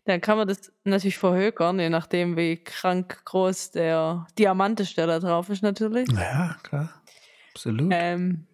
[0.05, 5.07] Dann kann man das natürlich verhökern, je nachdem, wie krank groß der Diamant ist, der
[5.07, 6.09] da drauf ist, natürlich.
[6.11, 7.01] Ja, klar.
[7.53, 7.89] Absolut.
[7.93, 8.47] Ähm,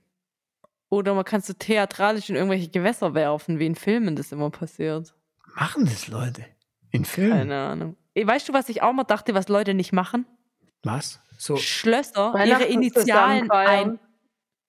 [0.90, 5.14] oder man kann so theatralisch in irgendwelche Gewässer werfen, wie in Filmen das immer passiert.
[5.56, 6.46] Machen das Leute?
[6.92, 7.38] In Filmen?
[7.38, 7.98] Keine Ahnung.
[8.16, 10.26] Weißt du, was ich auch mal dachte, was Leute nicht machen?
[10.84, 11.20] Was?
[11.38, 14.00] So, Schlösser, ihre Initialen ein.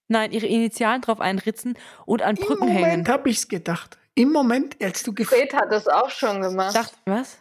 [0.09, 1.75] Nein, ihre Initialen drauf einritzen
[2.07, 2.81] und an im Brücken hängen.
[2.81, 3.99] Moment habe ich es gedacht.
[4.19, 6.73] Im Moment, als du gef Fred hat das auch schon gemacht.
[6.73, 7.39] Sagt, was?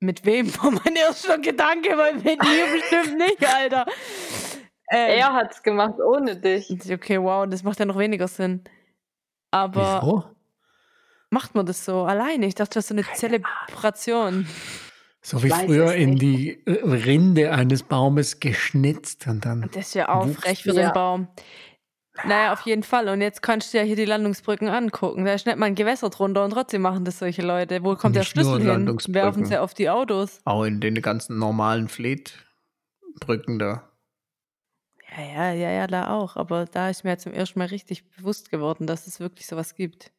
[0.00, 0.54] Mit wem?
[0.62, 3.86] War mein erster Gedanke, weil mit dir bestimmt nicht, Alter.
[4.90, 6.70] Ähm, er hat's gemacht ohne dich.
[6.70, 8.62] Okay, wow, das macht ja noch weniger Sinn.
[9.50, 10.24] Aber Wieso?
[11.30, 12.46] macht man das so alleine?
[12.46, 14.46] Ich dachte, das ist so eine Zelebration.
[15.22, 19.62] So wie früher es in die Rinde eines Baumes geschnitzt und dann.
[19.72, 20.88] Das ist ja frech für Ja.
[20.88, 21.28] den Baum.
[22.22, 23.08] Naja, auf jeden Fall.
[23.08, 25.24] Und jetzt kannst du ja hier die Landungsbrücken angucken.
[25.24, 27.82] Da ist nicht mal ein Gewässer drunter und trotzdem machen das solche Leute.
[27.82, 29.14] Wo kommt der Nicht nur Schlüssel hin?
[29.14, 30.40] Werfen sie auf die Autos.
[30.44, 33.90] Auch in den ganzen normalen Fleetbrücken da.
[35.16, 36.36] Ja, ja, ja, ja, da auch.
[36.36, 39.74] Aber da ist mir ja zum ersten Mal richtig bewusst geworden, dass es wirklich sowas
[39.74, 40.12] gibt.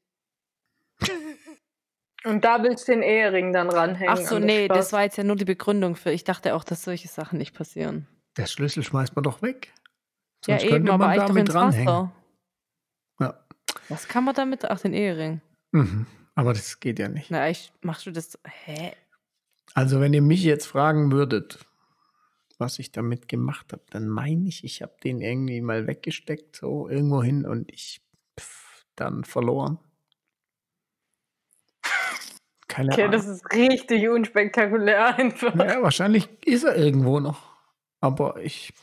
[2.26, 4.10] Und da willst du den Ehering dann ranhängen.
[4.10, 4.94] Ach so, das nee, das Schloss.
[4.94, 6.12] war jetzt ja nur die Begründung für.
[6.12, 8.08] Ich dachte auch, dass solche Sachen nicht passieren.
[8.38, 9.72] Der Schlüssel schmeißt man doch weg.
[10.48, 11.88] Ja, Sonst eben, könnte aber man eigentlich damit dranhängen.
[11.88, 12.12] Wasser.
[13.20, 13.46] Ja.
[13.90, 14.66] Was kann man damit?
[14.66, 15.42] Ach, den Ehering.
[15.72, 16.06] Mhm.
[16.36, 17.32] Aber das geht ja nicht.
[17.32, 18.38] Na, ich, machst du das?
[18.46, 18.94] Hä?
[19.74, 21.66] Also, wenn ihr mich jetzt fragen würdet,
[22.58, 26.88] was ich damit gemacht habe, dann meine ich, ich habe den irgendwie mal weggesteckt, so
[26.90, 28.02] irgendwo hin und ich
[28.40, 29.80] pff, dann verloren.
[32.68, 33.12] Keine Okay, Ahnung.
[33.14, 35.56] das ist richtig unspektakulär einfach.
[35.56, 37.56] Ja, wahrscheinlich ist er irgendwo noch.
[38.02, 38.74] Aber ich,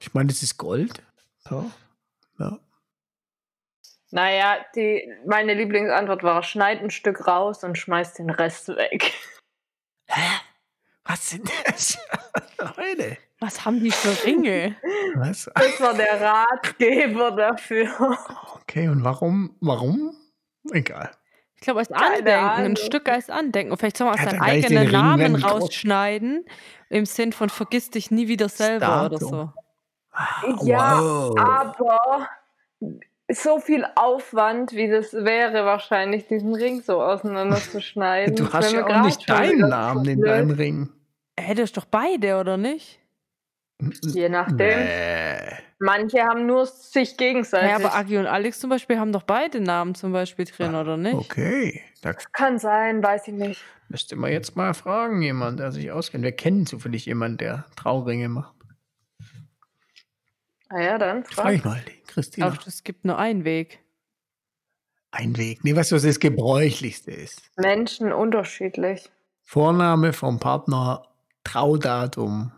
[0.00, 1.02] ich meine, es ist Gold.
[1.48, 1.70] So.
[2.38, 2.58] Ja.
[4.10, 9.12] Naja, die, meine Lieblingsantwort war, schneid ein Stück raus und schmeiß den Rest weg.
[10.08, 10.40] Hä?
[11.04, 11.98] Was sind das?
[12.76, 13.16] Leute.
[13.38, 14.76] Was haben die für Ringe?
[15.14, 15.50] Was?
[15.54, 17.88] Das war der Ratgeber dafür.
[18.54, 19.56] Okay, und warum?
[19.60, 20.14] Warum?
[20.72, 21.10] Egal.
[21.54, 22.76] Ich glaube, als Andenken, ein.
[22.76, 23.72] Stück als Andenken.
[23.72, 26.44] Und vielleicht soll man Ja, seinen eigenen Namen rausschneiden,
[26.88, 29.28] im Sinn von vergiss dich nie wieder selber oder Datum.
[29.28, 29.52] so.
[30.62, 31.38] Ja, Wow.
[31.38, 32.28] aber
[33.32, 38.34] so viel Aufwand, wie das wäre, wahrscheinlich diesen Ring so auseinanderzuschneiden.
[38.36, 40.88] Du hast ja auch nicht deinen Namen in deinem Ring.
[41.38, 42.98] Hättest doch beide, oder nicht?
[44.02, 44.78] Je nachdem.
[44.78, 45.38] Nee.
[45.78, 47.70] Manche haben nur sich gegenseitig.
[47.70, 50.98] Ja, aber Agi und Alex zum Beispiel haben doch beide Namen zum Beispiel drin, oder
[50.98, 51.14] nicht?
[51.14, 53.62] Okay, da Kann sein, weiß ich nicht.
[53.88, 56.24] müsste man jetzt mal fragen, jemand, der sich auskennt.
[56.24, 58.54] Wir kennen zufällig jemanden, der Trauringe macht.
[60.70, 61.24] Ah ja, dann.
[61.24, 62.46] Frage ich mal die Christina.
[62.46, 63.80] Aber es gibt nur einen Weg.
[65.10, 65.64] Ein Weg.
[65.64, 67.42] Nee, weißt du, was das Gebräuchlichste ist?
[67.56, 69.10] Menschen unterschiedlich.
[69.42, 71.02] Vorname vom Partner,
[71.42, 72.52] Traudatum,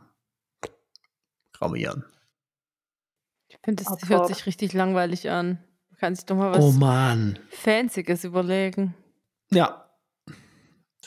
[1.55, 2.05] gravieren.
[3.49, 5.59] Ich finde, das hört sich richtig langweilig an.
[5.91, 7.39] Man kann sich doch mal was Oh Mann.
[7.51, 8.95] Fancyes überlegen.
[9.51, 9.89] Ja,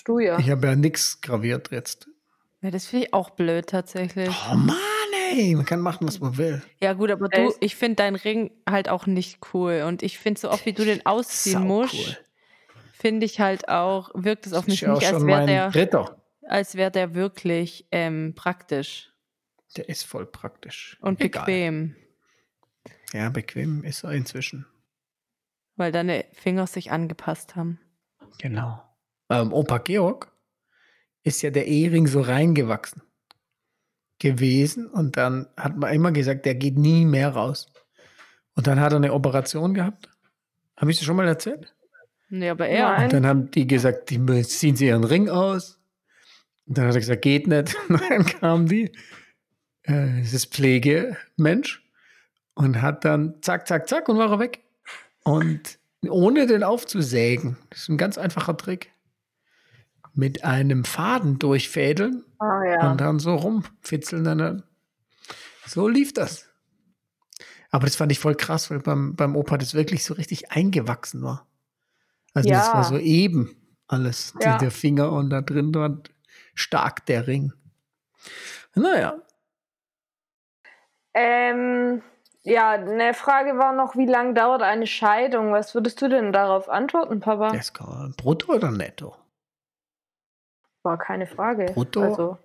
[0.06, 0.38] Du ja.
[0.40, 2.08] ich habe ja nichts graviert jetzt.
[2.62, 4.30] Ja, das finde ich auch blöd tatsächlich.
[4.52, 4.76] Oh Mann,
[5.36, 5.56] ey.
[5.56, 6.62] Man kann machen, was man will.
[6.82, 9.84] Ja, gut, aber du, ich finde deinen Ring halt auch nicht cool.
[9.88, 12.18] Und ich finde, so oft wie du den ausziehen Sau musst, cool.
[12.94, 16.22] finde ich halt auch, wirkt es auf mich nicht, als schon wäre der, dritter.
[16.48, 19.12] als wär der wirklich ähm, praktisch
[19.78, 20.98] Der ist voll praktisch.
[21.02, 21.46] und Egal.
[21.46, 21.96] bequem.
[23.14, 24.66] Ja, bequem ist er inzwischen.
[25.76, 27.80] Weil deine Finger sich angepasst haben.
[28.40, 28.82] Genau.
[29.30, 30.32] Ähm, Opa Georg
[31.24, 33.02] ist ja der Ehering so reingewachsen
[34.20, 37.68] gewesen und dann hat man immer gesagt, der geht nie mehr raus.
[38.56, 40.10] Und dann hat er eine Operation gehabt.
[40.78, 41.74] Habe ich das schon mal erzählt?
[42.30, 43.04] Nee, aber er.
[43.04, 45.80] Und dann haben die gesagt, die ziehen sie ihren Ring aus.
[46.66, 47.76] Und dann hat er gesagt, geht nicht.
[47.90, 48.92] Und dann kam die,
[49.84, 51.84] äh, das Pflegemensch
[52.56, 54.62] und hat dann zack, zack, zack und war er weg.
[55.24, 58.92] Und ohne den aufzusägen, das ist ein ganz einfacher Trick,
[60.16, 62.92] mit einem Faden durchfädeln Ah ja.
[62.92, 64.24] und dann so rumfitzeln.
[64.24, 64.64] Dann, dann.
[65.66, 66.50] So lief das.
[67.72, 71.22] Aber das fand ich voll krass, weil beim, beim Opa das wirklich so richtig eingewachsen
[71.24, 71.48] war.
[72.34, 72.74] Also das Ja.
[72.74, 73.56] war so eben
[73.88, 74.34] alles.
[74.40, 74.58] Ja.
[74.58, 75.98] Der Finger und da drin war
[76.54, 77.52] stark der Ring.
[78.76, 79.22] Naja,
[81.14, 82.02] Ähm,
[82.44, 85.52] ja, eine Frage war noch, wie lange dauert eine Scheidung?
[85.54, 87.52] Was würdest du denn darauf antworten, Papa?
[87.52, 89.16] das kann, brutto oder netto?
[90.86, 91.66] War keine Frage.
[91.66, 92.02] Brutto?
[92.04, 92.38] Also,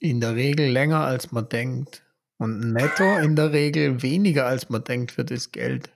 [0.00, 2.02] In der Regel länger als man denkt.
[2.36, 5.90] Und netto in der Regel weniger als man denkt für das Geld.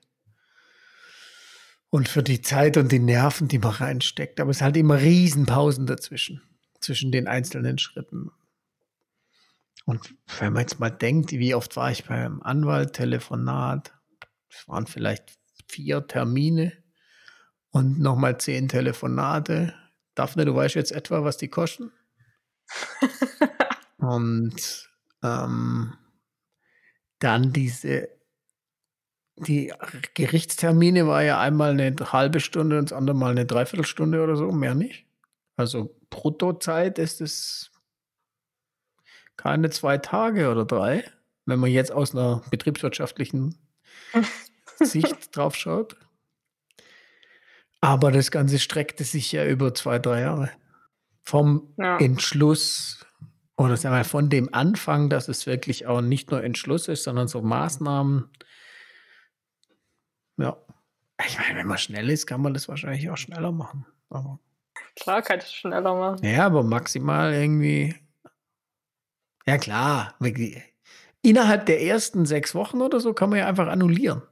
[1.91, 4.39] Und für die Zeit und die Nerven, die man reinsteckt.
[4.39, 6.43] Aber es ist halt immer Riesenpausen dazwischen.
[6.81, 8.31] Zwischen den einzelnen Schritten.
[9.85, 13.93] Und wenn man jetzt mal denkt, wie oft war ich beim Anwalt, Telefonat,
[14.49, 15.37] es waren vielleicht
[15.67, 16.73] vier Termine
[17.71, 19.75] und nochmal zehn Telefonate.
[20.17, 21.93] Daphne, du weißt jetzt etwa, was die kosten?
[23.99, 24.91] Und
[25.23, 25.95] ähm,
[27.21, 28.09] dann diese
[29.39, 29.73] die
[30.15, 34.51] Gerichtstermine war ja einmal eine halbe Stunde und das andere Mal eine Dreiviertelstunde oder so,
[34.51, 35.05] mehr nicht.
[35.57, 37.71] Also Bruttozeit ist es
[39.37, 41.05] keine zwei Tage oder drei,
[41.45, 43.57] wenn man jetzt aus einer betriebswirtschaftlichen
[44.81, 45.97] Sicht drauf schaut.
[47.87, 50.51] Aber das Ganze streckte sich ja über zwei, drei Jahre.
[51.23, 51.99] Vom Ja.
[51.99, 53.07] Entschluss
[53.57, 57.29] oder sagen wir von dem Anfang, dass es wirklich auch nicht nur Entschluss ist, sondern
[57.29, 58.29] so Maßnahmen.
[60.37, 60.57] Ja.
[61.27, 63.87] Ich meine, wenn man schnell ist, kann man das wahrscheinlich auch schneller machen.
[64.11, 64.39] Aber,
[64.97, 66.25] Klar kann ich es schneller machen.
[66.25, 67.95] ja, aber maximal irgendwie.
[69.47, 70.15] Ja, klar.
[71.23, 74.23] Innerhalb der ersten sechs Wochen oder so kann man ja einfach annullieren.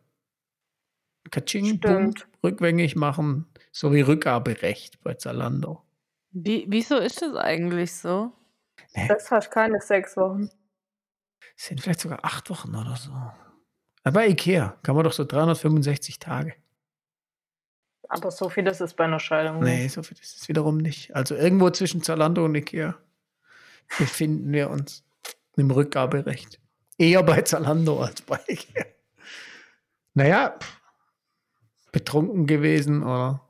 [1.30, 2.26] Katsching, Stimmt.
[2.42, 5.82] rückgängig machen, so wie Rückgaberecht bei Zalando.
[6.32, 8.32] Wie, wieso ist das eigentlich so?
[9.08, 10.50] Das hast keine sechs Wochen.
[11.56, 13.12] Es sind vielleicht sogar acht Wochen oder so.
[13.12, 16.54] Aber bei Ikea kann man doch so 365 Tage.
[18.08, 19.60] Aber so viel ist es bei einer Scheidung.
[19.60, 21.14] Nee, so viel ist es wiederum nicht.
[21.16, 22.96] Also irgendwo zwischen Zalando und Ikea
[23.98, 25.04] befinden wir uns
[25.56, 26.60] im Rückgaberecht.
[26.98, 28.84] Eher bei Zalando als bei Ikea.
[30.14, 30.80] Naja, pff,
[31.94, 33.40] betrunken gewesen oder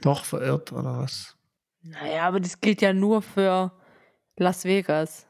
[0.00, 1.36] doch verirrt oder was?
[1.82, 3.72] Naja, aber das gilt ja nur für
[4.36, 5.26] Las Vegas.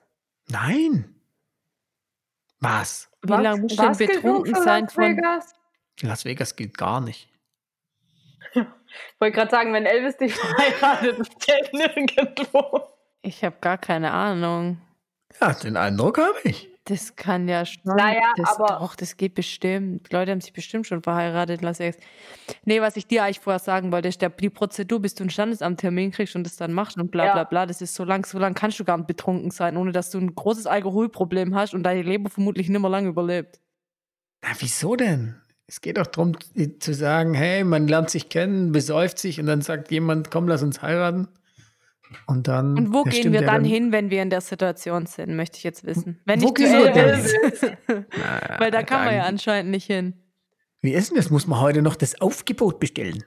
[0.49, 1.21] Nein.
[2.61, 3.11] Was?
[3.23, 5.05] Wie lange musst du denn betrunken für sein Las von.
[5.05, 5.55] Vegas?
[6.01, 7.29] Las Vegas gilt gar nicht.
[8.55, 12.83] Ich wollte gerade sagen, wenn Elvis dich verheiratet, das gilt nirgendwo.
[13.23, 14.81] Ich habe gar keine Ahnung.
[15.40, 16.71] Ja, den Eindruck habe ich.
[16.88, 17.83] Das kann ja schon.
[17.85, 20.09] Naja, das, aber- Doch, das geht bestimmt.
[20.11, 21.96] Die Leute haben sich bestimmt schon verheiratet in Las Vegas.
[22.64, 25.31] Nee, was ich dir eigentlich vorher sagen wollte, ist der, die Prozedur, bis du einen
[25.31, 27.33] Standesamt-Termin kriegst und das dann machst und bla Ja.
[27.33, 29.90] bla bla, das ist so lang, so lang kannst du gar nicht betrunken sein, ohne
[29.90, 33.61] dass du ein großes Alkoholproblem hast und deine Leber vermutlich nicht mehr lange überlebt.
[34.42, 35.35] Na, wieso denn?
[35.66, 36.37] Es geht doch darum
[36.79, 40.62] zu sagen, hey, man lernt sich kennen, besäuft sich und dann sagt jemand, komm, lass
[40.62, 41.27] uns heiraten.
[42.27, 42.77] Und dann.
[42.77, 45.35] Und wo Ja, gehen stimmt wir ja dann hin, wenn wir in der Situation sind,
[45.37, 46.21] möchte ich jetzt wissen.
[46.25, 48.07] Wenn Wo nicht gehen wir.
[48.16, 50.14] Na, Weil da kann man ja anscheinend nicht hin.
[50.81, 51.31] Wie ist denn das?
[51.31, 53.25] Muss man heute noch das Aufgebot bestellen?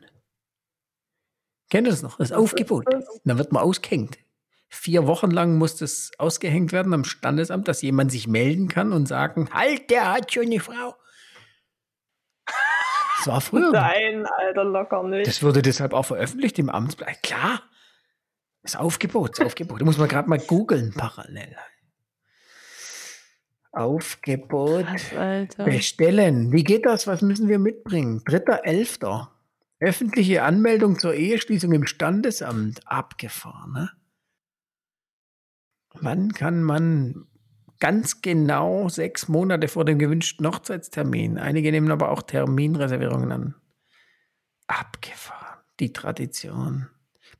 [1.69, 2.17] Kennt ihr das noch?
[2.17, 2.85] Das Aufgebot.
[3.25, 4.17] Dann wird man ausgehängt.
[4.69, 9.07] Vier Wochen lang muss das ausgehängt werden am Standesamt, dass jemand sich melden kann und
[9.07, 10.95] sagen, halt, der hat schon eine Frau.
[13.17, 13.71] Das war früher.
[13.71, 15.27] Nein, Alter, locker nicht.
[15.27, 17.21] Das wurde deshalb auch veröffentlicht im Amtsblatt.
[17.23, 17.63] Klar.
[18.61, 19.81] Das Aufgebot, das Aufgebot.
[19.81, 21.55] Da muss man gerade mal googeln parallel.
[23.71, 25.63] Aufgebot Alter.
[25.63, 26.51] bestellen.
[26.51, 27.07] Wie geht das?
[27.07, 28.21] Was müssen wir mitbringen?
[28.25, 29.31] Dritter Elfter.
[29.79, 32.85] Öffentliche Anmeldung zur Eheschließung im Standesamt.
[32.85, 33.91] Abgefahren, ne?
[35.93, 37.27] Wann kann man
[37.79, 41.37] ganz genau sechs Monate vor dem gewünschten Hochzeitstermin?
[41.37, 43.55] Einige nehmen aber auch Terminreservierungen an.
[44.67, 45.59] Abgefahren.
[45.79, 46.89] Die Tradition.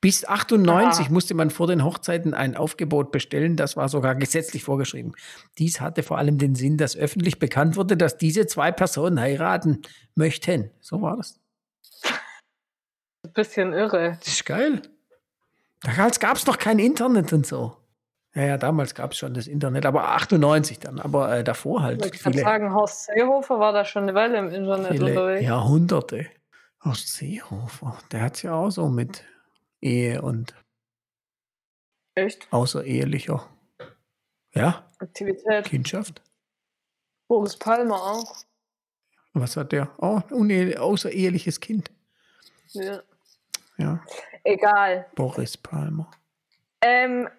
[0.02, 1.12] Bis 98 Ah.
[1.12, 3.58] musste man vor den Hochzeiten ein Aufgebot bestellen.
[3.58, 5.14] Das war sogar gesetzlich vorgeschrieben.
[5.58, 9.82] Dies hatte vor allem den Sinn, dass öffentlich bekannt wurde, dass diese zwei Personen heiraten
[10.16, 10.72] möchten.
[10.80, 11.40] So war das.
[13.26, 14.18] Ein bisschen irre.
[14.20, 14.82] Das ist geil.
[15.82, 17.76] Damals gab es noch kein Internet und so.
[18.36, 21.00] Ja, ja, damals gab es schon das Internet, aber 98 dann.
[21.00, 24.50] Aber äh, davor halt Ich kann sagen, Horst Seehofer war da schon eine Weile im
[24.50, 25.44] Internet unterwegs.
[25.44, 26.28] Jahrhunderte.
[26.86, 29.24] Horst Seehofer, der hat es ja auch so mit
[29.82, 30.56] Ehe und
[32.16, 32.48] Echt?
[32.52, 33.48] außerehelicher
[34.54, 35.66] ja, Aktivität.
[35.66, 36.22] Kindschaft.
[37.28, 38.36] Boris Palmer auch.
[39.34, 39.90] Was hat der?
[40.00, 40.22] Oh,
[40.78, 41.92] außereheliches Kind.
[42.74, 43.04] Ja.
[43.78, 44.04] Ja,
[44.44, 45.06] Egal.
[45.16, 46.10] Boris Palmer.
[46.82, 47.30] Ähm,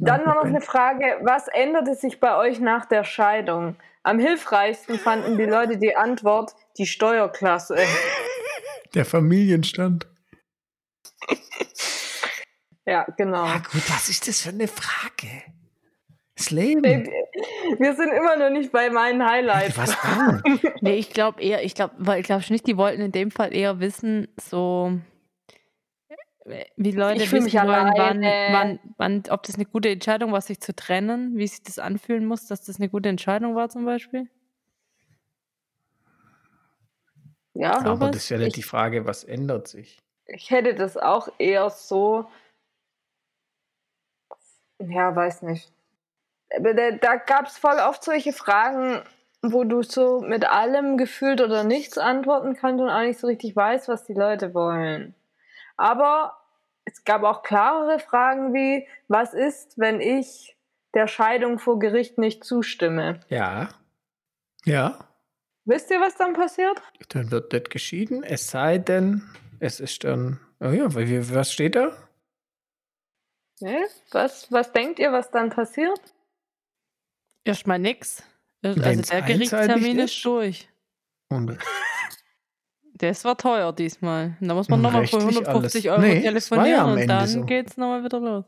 [0.00, 3.76] dann war noch eine Frage, was änderte sich bei euch nach der Scheidung?
[4.02, 7.76] Am hilfreichsten fanden die Leute die Antwort, die Steuerklasse.
[8.94, 10.06] Der Familienstand.
[12.88, 13.42] Ja, genau.
[13.42, 15.26] Ah, gut, was ist das für eine Frage?
[16.36, 16.82] Das Leben.
[17.80, 19.76] Wir sind immer noch nicht bei meinen Highlights.
[19.76, 20.40] Was dann?
[20.82, 23.52] Nee, ich glaube eher, ich glaube, weil ich glaube nicht, die wollten in dem Fall
[23.52, 25.00] eher wissen, so
[26.76, 30.40] wie Leute Ich wissen mich wollen, wann, wann, wann, ob das eine gute Entscheidung war,
[30.40, 33.84] sich zu trennen, wie sich das anfühlen muss, dass das eine gute Entscheidung war zum
[33.84, 34.28] Beispiel.
[37.54, 38.10] Ja, Aber sowas?
[38.12, 39.98] das ist ja nicht Ich- die Frage, was ändert sich?
[40.26, 42.26] Ich hätte das auch eher so.
[44.78, 45.72] Ja, weiß nicht.
[46.56, 49.02] Aber da, da gab es voll oft solche Fragen,
[49.42, 53.54] wo du so mit allem gefühlt oder nichts antworten kannst und auch nicht so richtig
[53.54, 55.14] weißt, was die Leute wollen.
[55.76, 56.36] Aber
[56.84, 60.56] es gab auch klarere Fragen wie, was ist, wenn ich
[60.94, 63.20] der Scheidung vor Gericht nicht zustimme?
[63.28, 63.68] Ja.
[64.64, 64.98] Ja.
[65.64, 66.80] Wisst ihr, was dann passiert?
[67.08, 69.28] Dann wird das geschieden, es sei denn,
[69.60, 70.40] es ist dann.
[70.60, 71.92] Oh ja, was steht da?
[74.12, 76.00] Was, was denkt ihr, was dann passiert?
[77.44, 78.22] Erstmal nix.
[78.62, 80.14] Also Wenn's der Gerichtstermin ist?
[80.16, 80.68] ist durch.
[81.28, 81.58] Und
[82.98, 84.36] Das war teuer diesmal.
[84.40, 86.02] Da muss man nochmal für rechtlich 150 alles.
[86.02, 87.44] Euro Nee, ja telefonieren am und dann so.
[87.44, 88.44] geht's nochmal wieder los.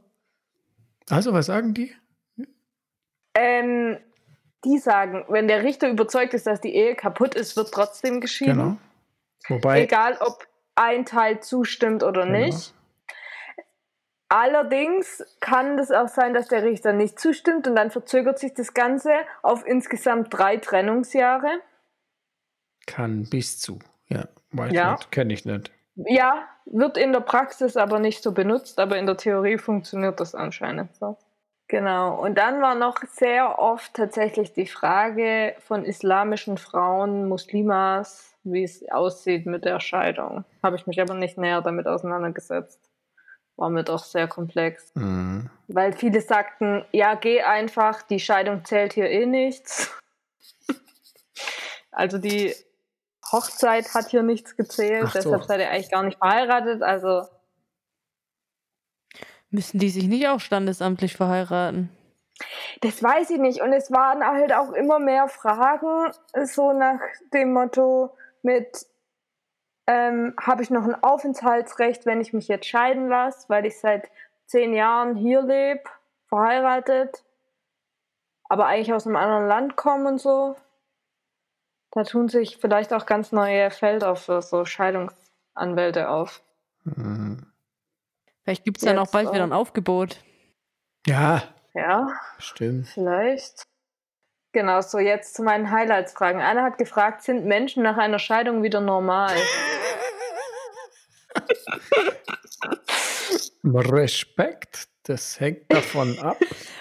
[1.11, 1.95] also, was sagen die?
[3.35, 3.99] Ähm,
[4.65, 8.57] die sagen, wenn der Richter überzeugt ist, dass die Ehe kaputt ist, wird trotzdem geschieden.
[8.57, 8.77] Genau.
[9.49, 10.47] Wobei, Egal, ob
[10.79, 12.39] ein Teil zustimmt oder Genau.
[12.39, 12.75] nicht.
[14.31, 18.75] Allerdings kann es auch sein, dass der Richter nicht zustimmt und dann verzögert sich das
[18.75, 19.11] Ganze
[19.43, 21.49] auf insgesamt drei Trennungsjahre.
[22.87, 23.79] kann bis zu.
[24.09, 24.93] Ja, weiß Ja.
[24.93, 25.71] nicht, kenne ich nicht.
[25.97, 30.35] Ja, wird in der Praxis aber nicht so benutzt, aber in der Theorie funktioniert das
[30.35, 31.19] anscheinend so.
[31.67, 32.19] Genau.
[32.19, 38.89] Und dann war noch sehr oft tatsächlich die Frage von islamischen Frauen, Muslimas, wie es
[38.91, 40.45] aussieht mit der Scheidung.
[40.63, 42.81] Habe ich mich aber nicht näher damit auseinandergesetzt.
[43.57, 44.93] War mir doch sehr komplex.
[44.95, 45.51] Mhm.
[45.67, 49.95] Weil viele sagten, ja, geh einfach, die Scheidung zählt hier eh nichts.
[51.91, 52.55] Also die
[53.33, 55.19] Hochzeit hat hier nichts gezählt, Ach so.
[55.19, 56.81] deshalb seid ihr eigentlich gar nicht verheiratet.
[56.81, 57.25] Also
[59.51, 61.91] Müssen die sich nicht auch standesamtlich verheiraten?
[62.83, 63.61] das weiß ich nicht.
[63.63, 66.13] Und es waren halt auch immer mehr Fragen,
[66.45, 67.01] so nach
[67.33, 68.87] dem Motto mit,
[69.87, 74.11] ähm, habe ich noch ein Aufenthaltsrecht, wenn ich mich jetzt scheiden lasse, weil ich seit
[74.47, 75.83] zehn Jahren hier lebe,
[76.27, 77.25] verheiratet,
[78.49, 80.57] aber eigentlich aus einem anderen Land komme und so.
[81.91, 86.43] Da tun sich vielleicht auch ganz neue Felder für so Scheidungsanwälte auf.
[86.85, 87.47] Mhm.
[88.43, 89.49] Vielleicht gibt's dann auch bald wieder auch.
[89.49, 90.23] ein Aufgebot.
[91.07, 91.43] Ja,
[91.75, 92.09] Ja,
[92.39, 92.89] stimmt.
[92.89, 93.67] vielleicht.
[94.53, 96.41] Genau, so jetzt zu meinen Highlights-Fragen.
[96.41, 99.37] Einer hat gefragt, sind Menschen nach einer Scheidung wieder normal?
[103.65, 106.39] Respekt, das hängt davon ab,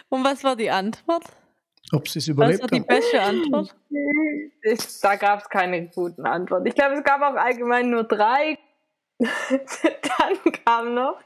[0.10, 1.24] Und was war die Antwort?
[1.94, 2.88] ob sie es Was überlebt war die haben.
[2.88, 3.76] beste Antwort?
[4.62, 6.66] Ich, da gab es keine guten Antworten.
[6.66, 8.58] Ich glaube, es gab auch allgemein nur drei.
[9.20, 11.18] Dann kam noch,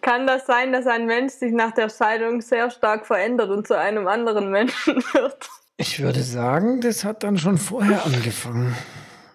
[0.00, 3.78] kann das sein, dass ein Mensch sich nach der Scheidung sehr stark verändert und zu
[3.78, 5.48] einem anderen Menschen wird?
[5.76, 8.74] Ich würde sagen, das hat dann schon vorher angefangen.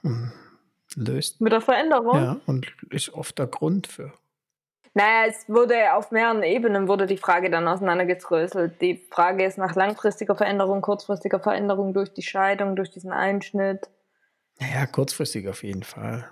[0.01, 0.31] Hm.
[0.95, 1.41] Löst.
[1.41, 2.15] Mit der Veränderung?
[2.15, 4.13] Ja, und ist oft der Grund für.
[4.95, 8.81] Naja, es wurde auf mehreren Ebenen wurde die Frage dann auseinandergedröselt.
[8.81, 13.89] Die Frage ist nach langfristiger Veränderung, kurzfristiger Veränderung durch die Scheidung, durch diesen Einschnitt.
[14.59, 16.29] Naja, kurzfristig auf jeden Fall.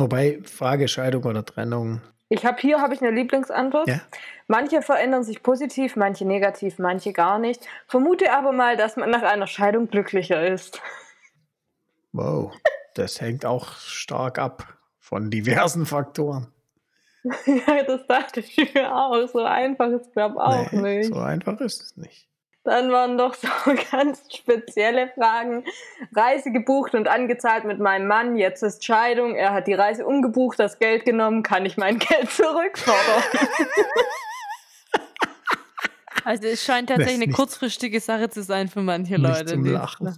[0.00, 2.00] Wobei, Frage Scheidung oder Trennung.
[2.30, 3.86] Ich habe hier habe ich eine Lieblingsantwort.
[3.86, 4.00] Ja.
[4.48, 7.66] Manche verändern sich positiv, manche negativ, manche gar nicht.
[7.86, 10.80] Vermute aber mal, dass man nach einer Scheidung glücklicher ist.
[12.12, 12.52] Wow.
[12.94, 16.46] Das hängt auch stark ab von diversen Faktoren.
[17.22, 19.28] ja, das dachte ich mir auch.
[19.28, 21.12] So einfach ist glaube auch Nee, nicht.
[21.12, 22.29] So einfach ist es nicht.
[22.70, 23.48] Dann waren doch so
[23.90, 25.64] ganz spezielle Fragen.
[26.14, 28.36] Reise gebucht und angezahlt mit meinem Mann.
[28.36, 29.34] Jetzt ist Scheidung.
[29.34, 31.42] Er hat die Reise umgebucht, das Geld genommen.
[31.42, 33.22] Kann ich mein Geld zurückfordern?
[36.24, 39.46] Also es scheint tatsächlich eine kurzfristige Sache zu sein für manche Nicht Leute.
[39.46, 40.16] zum die- Lachen.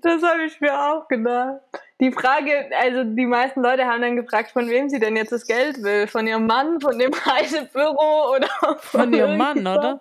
[0.00, 1.60] Das habe ich mir auch gedacht.
[2.00, 5.46] Die Frage, also die meisten Leute haben dann gefragt, von wem sie denn jetzt das
[5.46, 6.06] Geld will.
[6.06, 8.48] Von ihrem Mann, von dem Reisebüro oder
[8.80, 10.00] von, Von ihrem Mann, oder?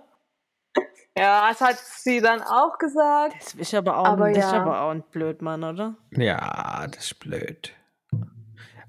[1.17, 3.35] Ja, das hat sie dann auch gesagt.
[3.39, 4.61] Das ist aber auch, Aber das ist ja.
[4.61, 5.95] aber auch ein Blödmann, oder?
[6.11, 7.73] Ja, das ist blöd.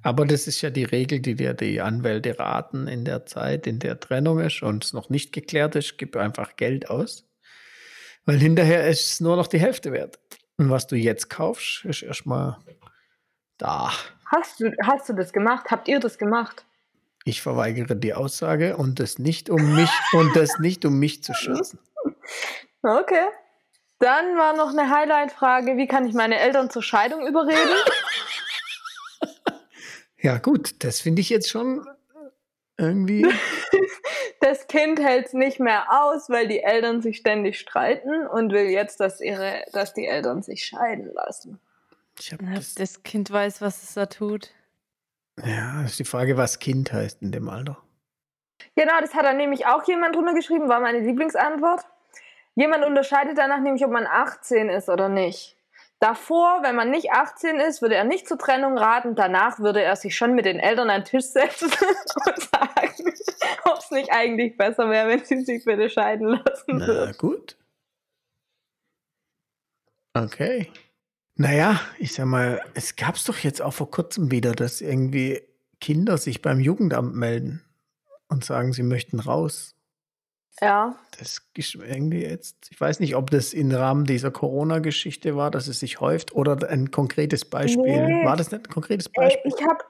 [0.03, 3.79] Aber das ist ja die Regel, die dir die Anwälte raten in der Zeit, in
[3.79, 7.25] der Trennung ist und es noch nicht geklärt ist, gib einfach Geld aus.
[8.25, 10.19] Weil hinterher ist es nur noch die Hälfte wert.
[10.57, 12.59] Und was du jetzt kaufst, ist erstmal
[13.57, 13.91] da.
[14.27, 15.67] Hast du, hast du das gemacht?
[15.71, 16.65] Habt ihr das gemacht?
[17.25, 21.35] Ich verweigere die Aussage und das nicht um mich und das nicht um mich zu
[21.35, 21.79] schützen.
[22.83, 23.27] Okay.
[24.01, 27.59] Dann war noch eine Highlight-Frage, wie kann ich meine Eltern zur Scheidung überreden?
[30.21, 31.87] Ja, gut, das finde ich jetzt schon
[32.77, 33.27] irgendwie.
[34.41, 38.67] Das Kind hält es nicht mehr aus, weil die Eltern sich ständig streiten und will
[38.71, 41.61] jetzt, dass, ihre, dass die Eltern sich scheiden lassen.
[42.19, 44.51] Ich hab Ja, das, Das Kind weiß, was es da tut.
[45.45, 47.79] ja, das ist die Frage, was Kind heißt in dem Alter.
[48.77, 51.85] Genau, das hat dann nämlich auch jemand drunter geschrieben, war meine Lieblingsantwort.
[52.59, 55.57] Jemand unterscheidet danach nämlich, ob man 18 ist oder nicht.
[56.01, 59.15] Davor, wenn man nicht 18 ist, würde er nicht zur Trennung raten.
[59.15, 61.71] Danach würde er sich schon mit den Eltern an den Tisch setzen
[62.27, 63.15] und sagen,
[63.65, 67.17] ob es nicht eigentlich besser wäre, wenn sie sich bitte scheiden lassen Na würden.
[67.17, 67.57] gut.
[70.15, 70.73] Okay.
[71.37, 75.43] Naja, ich sag mal, es gab's doch jetzt auch vor kurzem wieder, dass irgendwie
[75.81, 77.63] Kinder sich beim Jugendamt melden
[78.27, 79.78] und sagen, sie möchten raus.
[80.61, 80.97] Ja.
[81.19, 85.69] Das ist irgendwie jetzt, ich weiß nicht, ob das im Rahmen dieser Corona-Geschichte war, dass
[85.69, 88.07] es sich häuft oder ein konkretes Beispiel.
[88.07, 88.25] Nee.
[88.25, 89.53] War das nicht ein konkretes Beispiel?
[89.57, 89.85] ich habe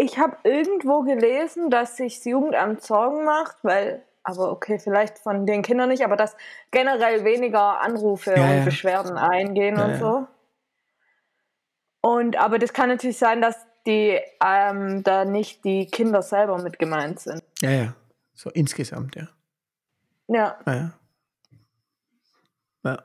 [0.00, 5.44] ich hab irgendwo gelesen, dass sich das Jugendamt Sorgen macht, weil, aber okay, vielleicht von
[5.44, 6.36] den Kindern nicht, aber dass
[6.70, 8.64] generell weniger Anrufe Ja, und ja.
[8.64, 10.26] Beschwerden eingehen Ja, und so.
[12.00, 16.78] Und aber das kann natürlich sein, dass die ähm, da nicht die Kinder selber mit
[16.78, 17.42] gemeint sind.
[17.60, 17.94] Ja, ja.
[18.34, 19.26] So insgesamt, ja.
[20.28, 20.58] Ja.
[20.66, 20.92] Ja, ja.
[22.84, 23.02] Ja,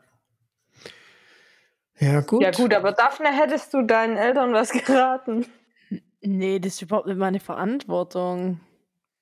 [1.99, 2.41] ja gut.
[2.43, 5.45] Ja gut, aber Daphne, hättest du deinen Eltern was geraten?
[6.21, 8.59] Nee, das ist überhaupt nicht meine Verantwortung,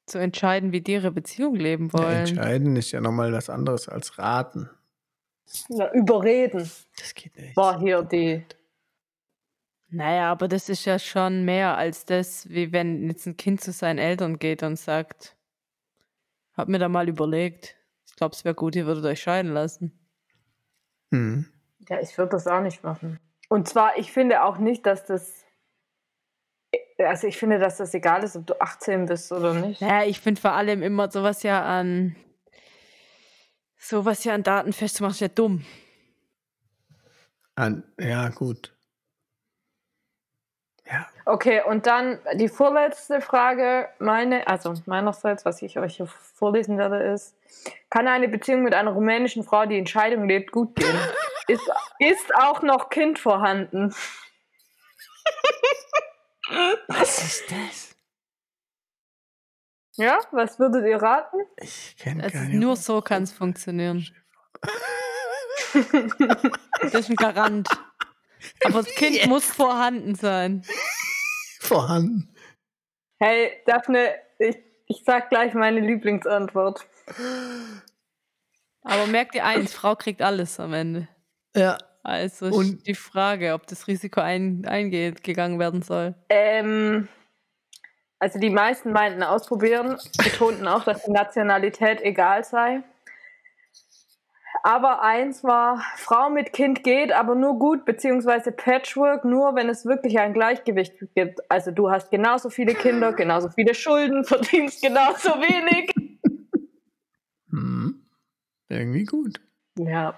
[0.06, 2.18] zu entscheiden, wie die ihre Beziehung leben Ja, wollen.
[2.28, 4.70] entscheiden ist ja nochmal was anderes als raten.
[5.70, 7.56] Ja, überreden Das geht nicht.
[7.58, 8.46] war hier die.
[9.90, 13.72] Naja, aber das ist ja schon mehr als das, wie wenn jetzt ein Kind zu
[13.74, 15.36] seinen Eltern geht und sagt,
[16.54, 17.76] hab mir da mal überlegt.
[18.22, 20.00] Ich glaube, es wäre gut, ihr würdet euch scheiden lassen.
[21.10, 21.48] Mhm.
[21.90, 23.20] Ja, ich würde das auch nicht machen.
[23.50, 25.44] Und zwar, ich finde auch nicht, dass das.
[27.00, 29.82] Also ich finde, dass das egal ist, ob du 18 bist oder nicht.
[29.82, 32.16] Naja, ich finde vor allem immer sowas ja an
[33.76, 35.66] sowas ja an Daten festzumachen, ist ja dumm.
[37.56, 38.72] An, ja, gut.
[40.92, 41.08] Ja.
[41.26, 46.98] Okay, und dann die vorletzte Frage, meine, also meinerseits, was ich euch hier vorlesen werde,
[46.98, 47.36] ist:
[47.90, 50.98] Kann eine Beziehung mit einer rumänischen Frau, die in Scheidung lebt, gut gehen?
[51.48, 53.94] ist, ist auch noch Kind vorhanden?
[56.88, 57.96] Was ist das?
[59.96, 61.38] Ja, was würdet ihr raten?
[61.58, 62.56] Ich kenne Also keine.
[62.56, 64.08] nur so kann es funktionieren.
[66.82, 67.70] Das ist ein Garant.
[68.66, 70.64] Aber das Kind muss vorhanden sein.
[71.60, 72.34] vorhanden.
[73.20, 76.86] Hey, Daphne, ich, ich sag gleich meine Lieblingsantwort.
[78.84, 81.08] Aber merkt ihr eins, Frau kriegt alles am Ende.
[81.56, 81.78] Ja.
[82.04, 86.16] Also Und- die Frage, ob das Risiko ein, eingegangen werden soll.
[86.30, 87.08] Ähm,
[88.18, 92.82] also die meisten meinten ausprobieren, betonten auch, dass die Nationalität egal sei.
[94.64, 99.86] Aber eins war, Frau mit Kind geht, aber nur gut, beziehungsweise Patchwork nur, wenn es
[99.86, 101.40] wirklich ein Gleichgewicht gibt.
[101.50, 105.94] Also du hast genauso viele Kinder, genauso viele Schulden, verdienst genauso wenig.
[107.50, 108.06] Hm.
[108.70, 109.42] Irgendwie gut.
[109.78, 110.16] Ja,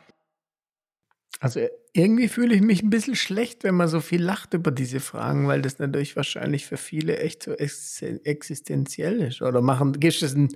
[1.40, 4.72] Also äh, irgendwie fühle ich mich ein bisschen schlecht, wenn man so viel lacht über
[4.72, 9.42] diese Fragen, weil das natürlich wahrscheinlich für viele echt so ex existenziell ist.
[9.42, 10.50] Oder machen, gibst du es einen,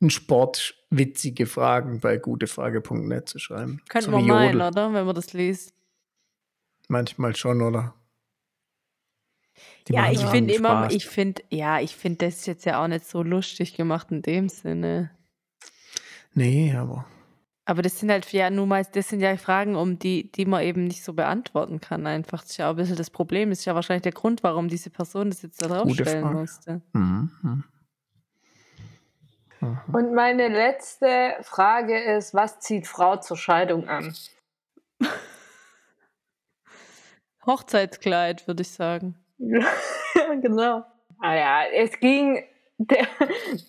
[0.00, 3.82] einen Sport, witzige Fragen bei gutefrage.net zu schreiben?
[3.88, 4.68] Könnte So man meinen, Jodel.
[4.68, 4.92] oder?
[4.92, 5.74] Wenn man das liest.
[6.88, 7.94] Manchmal schon, oder?
[9.88, 10.94] Die ja, ich finde immer, Spaß.
[10.94, 14.48] ich finde, ja, ich finde das jetzt ja auch nicht so lustig gemacht in dem
[14.48, 15.10] Sinne.
[16.34, 17.06] Nee, aber.
[17.64, 20.62] Aber das sind halt ja nun mal, das sind ja Fragen, um die, die man
[20.62, 22.06] eben nicht so beantworten kann.
[22.06, 22.40] Einfach.
[22.42, 23.50] Das ist ja auch ein bisschen das Problem.
[23.50, 26.80] Das ist ja wahrscheinlich der Grund, warum diese Person das jetzt da draufstellen musste.
[26.94, 27.64] Hm,
[29.92, 34.14] und meine letzte Frage ist, was zieht Frau zur Scheidung an?
[37.46, 39.16] Hochzeitskleid, würde ich sagen.
[40.42, 40.84] genau.
[41.20, 42.44] Ah ja, es ging,
[42.78, 43.06] der,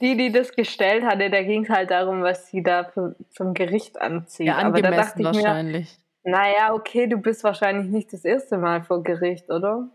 [0.02, 3.54] die, die das gestellt hatte, da ging es halt darum, was sie da für, zum
[3.54, 4.48] Gericht anzieht.
[4.48, 5.98] Ja, Aber da angemessen dachte ich mir, wahrscheinlich.
[6.24, 9.90] naja, okay, du bist wahrscheinlich nicht das erste Mal vor Gericht, oder?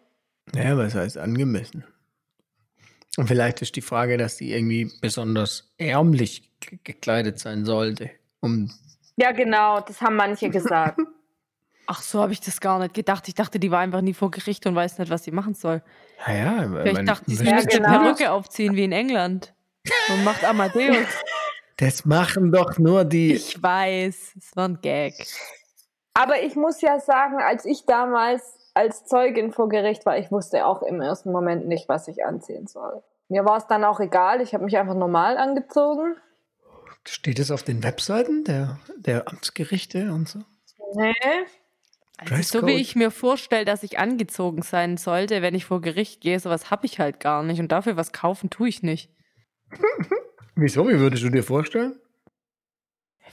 [0.54, 1.84] Ja, was heißt angemessen?
[3.16, 8.10] Und vielleicht ist die Frage, dass die irgendwie besonders ärmlich ge- gekleidet sein sollte.
[8.40, 8.70] Um,
[9.16, 10.98] Ja, genau, das haben manche gesagt.
[11.86, 13.28] Ach so, habe ich das gar nicht gedacht.
[13.28, 15.82] Ich dachte, die war einfach nie vor Gericht und weiß nicht, was sie machen soll.
[16.26, 17.88] naja, Vielleicht dachte ich, sie Ja, müsste genau.
[17.88, 19.52] eine Perücke aufziehen wie in England.
[20.08, 21.06] Und macht Amadeus.
[21.76, 23.34] das machen doch nur die.
[23.34, 25.14] Ich weiß, es war ein Gag.
[26.14, 30.66] Aber ich muss ja sagen, als ich damals als Zeugin vor Gericht war, ich wusste
[30.66, 33.02] auch im ersten Moment nicht, was ich anziehen soll.
[33.28, 36.16] Mir war es dann auch egal, ich habe mich einfach normal angezogen.
[37.06, 40.40] Steht es auf den Webseiten der, der Amtsgerichte und so?
[40.94, 41.14] Nee.
[42.16, 46.20] Also so wie ich mir vorstelle, dass ich angezogen sein sollte, wenn ich vor Gericht
[46.20, 47.60] gehe, sowas habe ich halt gar nicht.
[47.60, 49.10] Und dafür was kaufen tue ich nicht.
[50.54, 50.88] Wieso?
[50.88, 51.98] Wie würdest du dir vorstellen?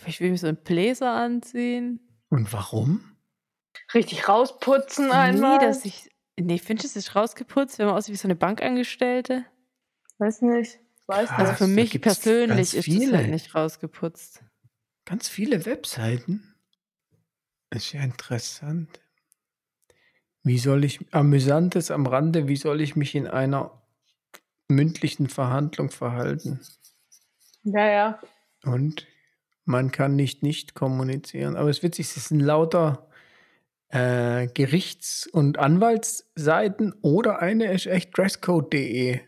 [0.08, 2.00] Ich will mir so einen Bläser anziehen.
[2.30, 3.11] Und warum?
[3.94, 5.58] Richtig rausputzen einmal.
[5.58, 6.10] Nee, dass ich.
[6.39, 9.46] Nee, findest du es ist rausgeputzt, wenn man aussieht wie so eine Bankangestellte?
[10.18, 10.80] Weiß nicht.
[11.08, 11.39] Weiß Krass.
[11.39, 11.58] Also nicht.
[11.58, 14.44] für mich persönlich ist es halt nicht rausgeputzt.
[15.06, 16.56] Ganz viele Webseiten.
[17.70, 19.00] Ist ja interessant.
[20.44, 23.82] Wie soll ich, amüsantes am Rande, wie soll ich mich in einer
[24.68, 26.62] mündlichen Verhandlung verhalten?
[27.64, 28.20] Ja, ja.
[28.64, 29.08] Und
[29.66, 31.56] man kann nicht nicht kommunizieren.
[31.56, 33.11] Aber es ist witzig, es sind lauter
[33.92, 39.20] äh, Gerichts- und Anwaltsseiten oder eine ist echt dresscode.de.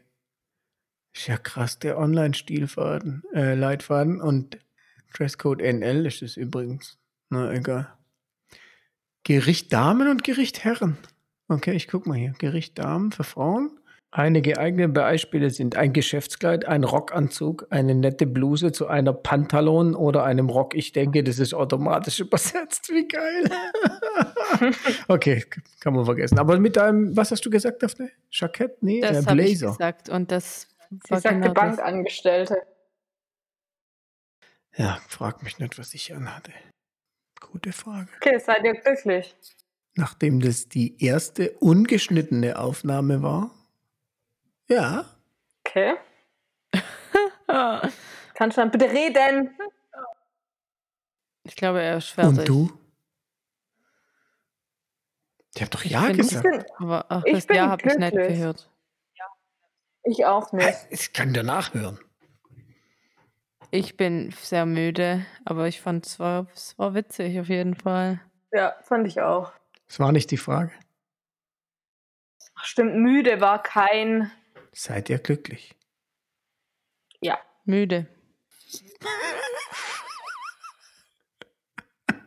[1.13, 4.57] Ist ja krass, der Online-Stilfaden, äh, Leitfaden und
[5.13, 6.97] Dresscode NL ist es übrigens.
[7.29, 7.93] Na, egal.
[9.23, 10.97] Gericht Damen und Gericht Herren.
[11.47, 12.33] Okay, ich guck mal hier.
[12.39, 13.79] Gericht Damen für Frauen.
[14.15, 20.23] Einige geeignete Beispiele sind ein Geschäftskleid, ein Rockanzug, eine nette Bluse zu einer Pantalon oder
[20.23, 20.75] einem Rock.
[20.75, 22.89] Ich denke, das ist automatisch übersetzt.
[22.89, 23.49] Wie geil.
[25.07, 25.43] okay,
[25.79, 26.37] kann man vergessen.
[26.37, 28.11] Aber mit deinem, was hast du gesagt, Daphne?
[28.29, 28.83] Jackett?
[28.83, 29.71] Nee, Das äh, habe ich Blazer.
[29.71, 31.77] gesagt und das Sie war sagte genau das.
[31.77, 32.57] Bankangestellte.
[34.77, 36.51] Ja, frag mich nicht, was ich anhatte.
[37.41, 38.09] Gute Frage.
[38.17, 39.35] Okay, seid ihr glücklich?
[39.95, 43.49] Nachdem das die erste ungeschnittene Aufnahme war.
[44.67, 45.05] Ja.
[45.65, 45.95] Okay.
[48.33, 49.55] Kannst du dann bitte reden?
[51.43, 52.39] Ich glaube, er ist fertig.
[52.39, 52.79] Und du?
[55.55, 56.45] Ich hab doch Ja bin- gesagt.
[56.45, 58.69] Ich bin, Aber ach, Ich das bin Ja habe ich nicht gehört.
[60.03, 60.77] ich auch nicht.
[60.89, 61.99] Ich kann dir nachhören.
[63.71, 68.19] Ich bin sehr müde, aber ich fand es war, es war witzig auf jeden Fall.
[68.51, 69.51] Ja, fand ich auch.
[69.87, 70.71] Das war nicht die Frage.
[72.55, 74.31] Ach, stimmt, müde war kein.
[74.73, 75.75] Seid ihr glücklich?
[77.21, 77.39] Ja.
[77.63, 78.07] Müde.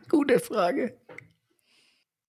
[0.09, 0.97] Gute Frage.